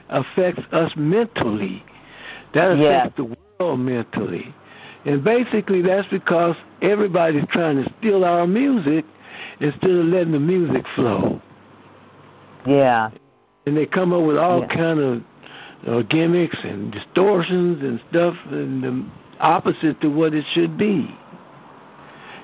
[0.09, 1.83] affects us mentally.
[2.55, 3.05] That Yes.
[3.05, 4.53] affects the world mentally,
[5.05, 9.05] and basically that's because everybody's trying to steal our music
[9.59, 11.41] instead of letting the music flow
[12.65, 13.09] Yeah.
[13.65, 14.67] and they come up with all Yeah.
[14.67, 15.21] kind of
[15.87, 19.03] uh, gimmicks and distortions and stuff, and the
[19.39, 21.15] opposite to what it should be.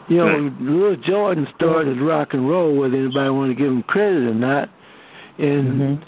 [0.08, 4.28] You know, Louis Jordan started rock and roll, whether anybody want to give him credit
[4.30, 4.70] or not,
[5.38, 6.04] and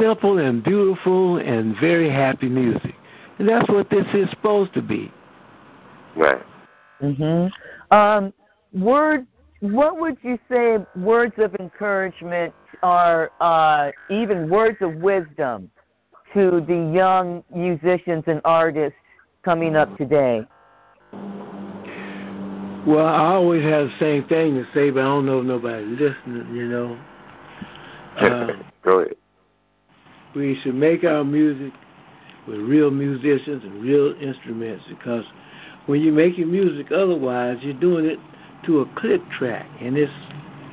[0.00, 2.94] simple and beautiful and very happy music,
[3.38, 5.10] and that's what this is supposed to be.
[6.16, 6.42] right.
[7.00, 7.50] Mhm.
[7.90, 8.32] Um,
[8.74, 9.26] word.
[9.60, 10.78] What would you say?
[10.96, 15.70] Words of encouragement are uh, even words of wisdom
[16.34, 18.98] to the young musicians and artists
[19.44, 20.46] coming up today.
[22.86, 25.98] Well, I always have the same thing to say, but I don't know if nobody's
[25.98, 26.54] listening.
[26.54, 26.98] You know.
[28.16, 28.52] Uh,
[28.82, 29.16] Go ahead.
[30.34, 31.72] we should make our music
[32.48, 35.24] with real musicians and real instruments because
[35.86, 38.18] when you're making music otherwise you're doing it
[38.70, 40.12] to a click track and it's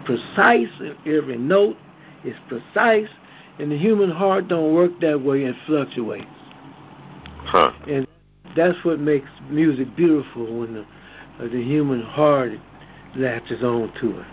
[0.05, 1.75] precise in every note
[2.23, 3.09] it's precise
[3.59, 6.27] And the human heart don't work that way; it fluctuates.
[7.45, 7.71] Huh.
[7.87, 8.07] And
[8.55, 12.51] that's what makes music beautiful when the uh, the human heart
[13.15, 14.27] latches on to it.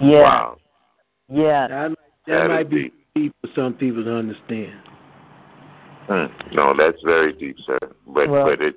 [0.00, 0.22] Yeah.
[0.22, 0.56] Wow.
[1.28, 1.68] Yeah.
[1.68, 2.94] That, that, That might be deep.
[3.14, 4.80] deep for some people to understand.
[6.08, 6.26] Hmm.
[6.54, 7.78] No, that's very deep, sir.
[8.06, 8.76] But Well- but it,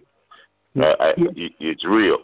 [0.78, 2.18] uh, I, it it's real.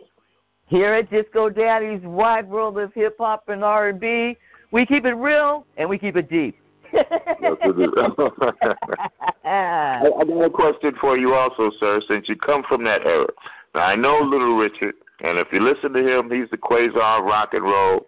[0.68, 4.38] Here at Disco Daddy's Wide World of Hip Hop and R and B,
[4.72, 6.58] we keep it real and we keep it deep.
[6.92, 7.90] Yes, it is.
[9.44, 13.28] I, I got a question for you also, sir, since you come from that era.
[13.74, 17.26] Now, I know Little Richard, and if you listen to him, he's the quasar of
[17.26, 18.06] rock and roll.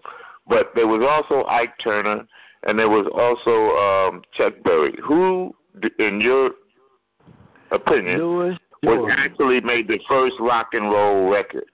[0.47, 2.25] But there was also Ike Turner,
[2.63, 4.95] and there was also um, Chuck Berry.
[5.05, 5.53] Who,
[5.99, 6.51] in your
[7.71, 11.65] opinion, was actually made the first rock and roll record?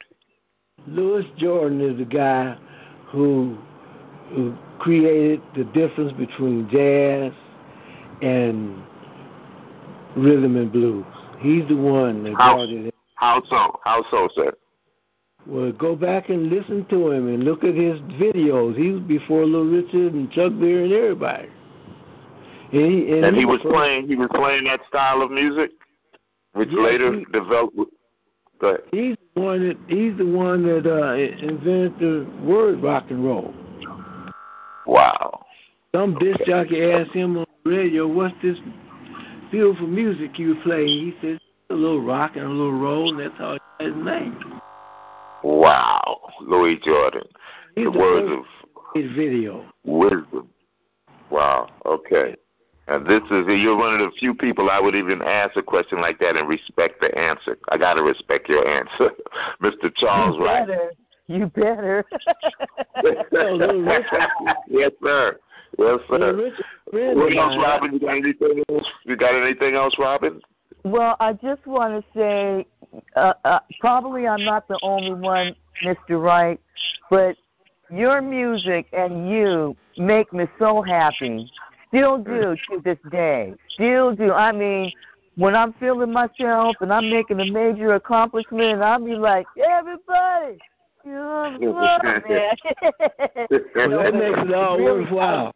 [0.88, 2.58] Louis Jordan is the guy
[3.08, 3.58] who
[4.30, 7.32] who created the difference between jazz
[8.22, 8.82] and
[10.16, 11.06] rhythm and blues.
[11.40, 12.94] He's the one that How- brought it.
[13.16, 13.80] How so?
[13.86, 14.54] How so, sir?
[15.46, 18.76] Well, go back and listen to him and look at his videos.
[18.78, 21.50] He was before Little Richard and Chuck Berry and everybody.
[22.72, 24.08] And he, and And he was the- playing.
[24.08, 25.72] He was playing that style of music,
[26.54, 27.78] which Yes, later he- developed.
[28.64, 28.84] Go ahead.
[28.94, 33.54] He's the one that he's the one that uh, invented the word rock and roll.
[34.88, 35.46] Wow.
[35.94, 38.58] Some disc jockey asked him on the radio, "What's this
[39.52, 41.40] beautiful music you play?" He says,
[41.72, 44.62] "A little rock and a little roll," and that's how he got his name.
[45.44, 46.22] Wow.
[46.40, 47.28] Louis Jordan.
[47.76, 48.46] He's the the words of
[48.96, 49.66] his video.
[49.84, 50.48] wisdom.
[51.30, 51.68] Wow.
[51.86, 52.38] Okay.
[52.88, 56.02] And this is you're one of the few people I would even ask a question
[56.02, 57.58] like that and respect the answer.
[57.70, 59.12] I gotta respect your answer,
[59.62, 59.94] Mr.
[59.96, 60.68] Charles you Wright.
[60.68, 60.92] better.
[61.28, 62.06] You better.
[64.70, 65.40] Yes, sir.
[65.78, 66.36] Yes, sir.
[66.36, 67.56] Richard, friend What else.
[67.58, 67.94] Robin?
[67.94, 68.88] You got anything else?
[69.06, 70.42] You got anything else, Robin?
[70.84, 72.66] Well, I just want to say,
[73.16, 76.22] uh, uh, probably I'm not the only one, Mr.
[76.22, 76.60] Wright,
[77.10, 77.36] but
[77.90, 81.50] your music and you make me so happy.
[81.94, 83.54] Still do to this day.
[83.76, 84.32] Still do.
[84.32, 84.92] I mean,
[85.36, 90.58] when I'm feeling myself and I'm making a major accomplishment, I'll be like, everybody,
[91.06, 93.48] you're on the man.
[93.76, 95.52] Well, that makes it all worthwhile.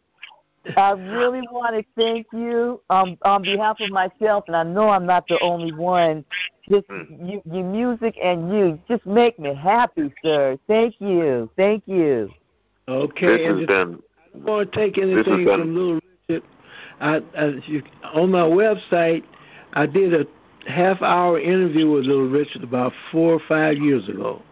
[0.76, 5.06] I really want to thank you um, on behalf of myself, and I know I'm
[5.06, 6.24] not the only one.
[6.70, 7.30] Just Mm.
[7.30, 10.58] you, your music and you just make me happy, sir.
[10.68, 12.30] Thank you, thank you.
[12.86, 14.02] Okay, this and has if been
[14.34, 16.07] you want to take anything from Little Richard,
[17.00, 17.82] I, I, you,
[18.14, 19.24] on my website,
[19.74, 20.26] I did a
[20.70, 24.42] half-hour interview with Little Richard about four or five years ago,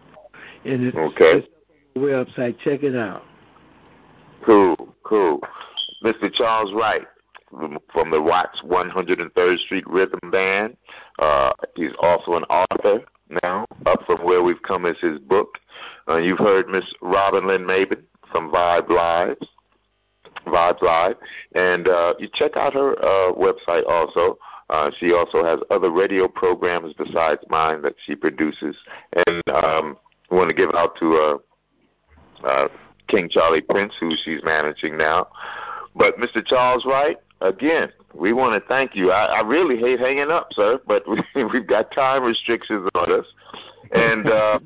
[0.65, 1.39] and it's, Okay.
[1.39, 1.47] it's
[1.95, 2.57] on the website.
[2.59, 3.23] Check it out.
[4.45, 5.41] Cool, cool.
[6.03, 6.31] Mr.
[6.33, 7.01] Charles Wright
[7.91, 10.77] from- the Watts 103rd Street Rhythm Band.
[11.19, 13.03] Uh, he's also an author
[13.43, 13.65] now.
[13.85, 15.57] Up from Where We've Come is his book.
[16.07, 19.37] Uh, you've heard Miss Robin Lynn Mabin from Vibe Live.
[20.47, 21.15] Vibes Live,
[21.53, 24.37] and uh, you check out her uh, website also.
[24.69, 28.75] Uh, she also has other radio programs besides mine that she produces,
[29.27, 29.97] and um,
[30.29, 31.39] I want to give out to
[32.43, 32.67] uh, uh,
[33.07, 35.27] King Charlie Prince, who she's managing now.
[35.95, 36.45] But Mr.
[36.45, 39.11] Charles Wright, again, we want to thank you.
[39.11, 41.21] I, I really hate hanging up, sir, but we,
[41.53, 43.25] we've got time restrictions on us.
[43.91, 44.59] And uh,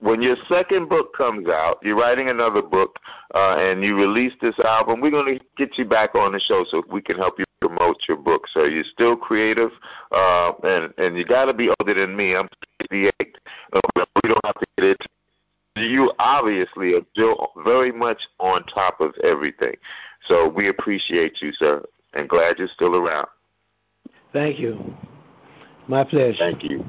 [0.00, 2.96] when your second book comes out, you're writing another book,
[3.34, 6.64] uh, and you release this album, we're going to get you back on the show
[6.68, 8.46] so we can help you promote your book.
[8.52, 9.70] So you're still creative,
[10.12, 12.34] uh, and and you got to be older than me.
[12.36, 12.48] I'm
[12.82, 13.12] 58.
[13.72, 13.80] Uh,
[14.22, 15.06] we don't have to get it
[15.80, 19.74] you obviously are still very much on top of everything.
[20.26, 21.82] So we appreciate you, sir,
[22.14, 23.28] and glad you're still around.
[24.32, 24.94] Thank you.
[25.86, 26.36] My pleasure.
[26.38, 26.84] Thank you.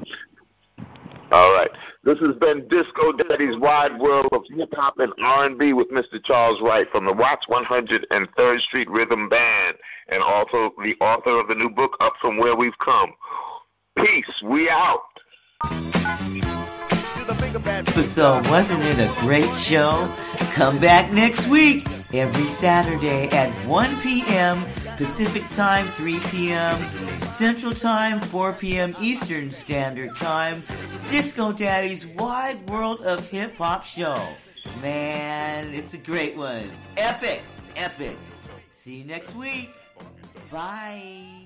[1.30, 1.70] All right.
[2.02, 6.22] This has been Disco Daddy's Wide World of Hip Hop and R&B with Mr.
[6.24, 9.76] Charles Wright from the Watts 103rd Street Rhythm Band
[10.08, 13.12] and also the author of the new book, Up From Where We've Come.
[13.96, 14.42] Peace.
[14.44, 15.02] We out.
[18.02, 20.12] So wasn't it a great show?
[20.54, 24.64] Come back next week, every Saturday at 1 p.m.
[25.00, 26.78] Pacific Time, 3 p.m.
[27.22, 28.94] Central Time, 4 p.m.
[29.00, 30.62] Eastern Standard Time.
[31.08, 34.22] Disco Daddy's Wide World of Hip Hop Show.
[34.82, 36.68] Man, it's a great one.
[36.98, 37.40] Epic,
[37.76, 38.14] epic.
[38.72, 39.70] See you next week.
[40.50, 41.39] Bye.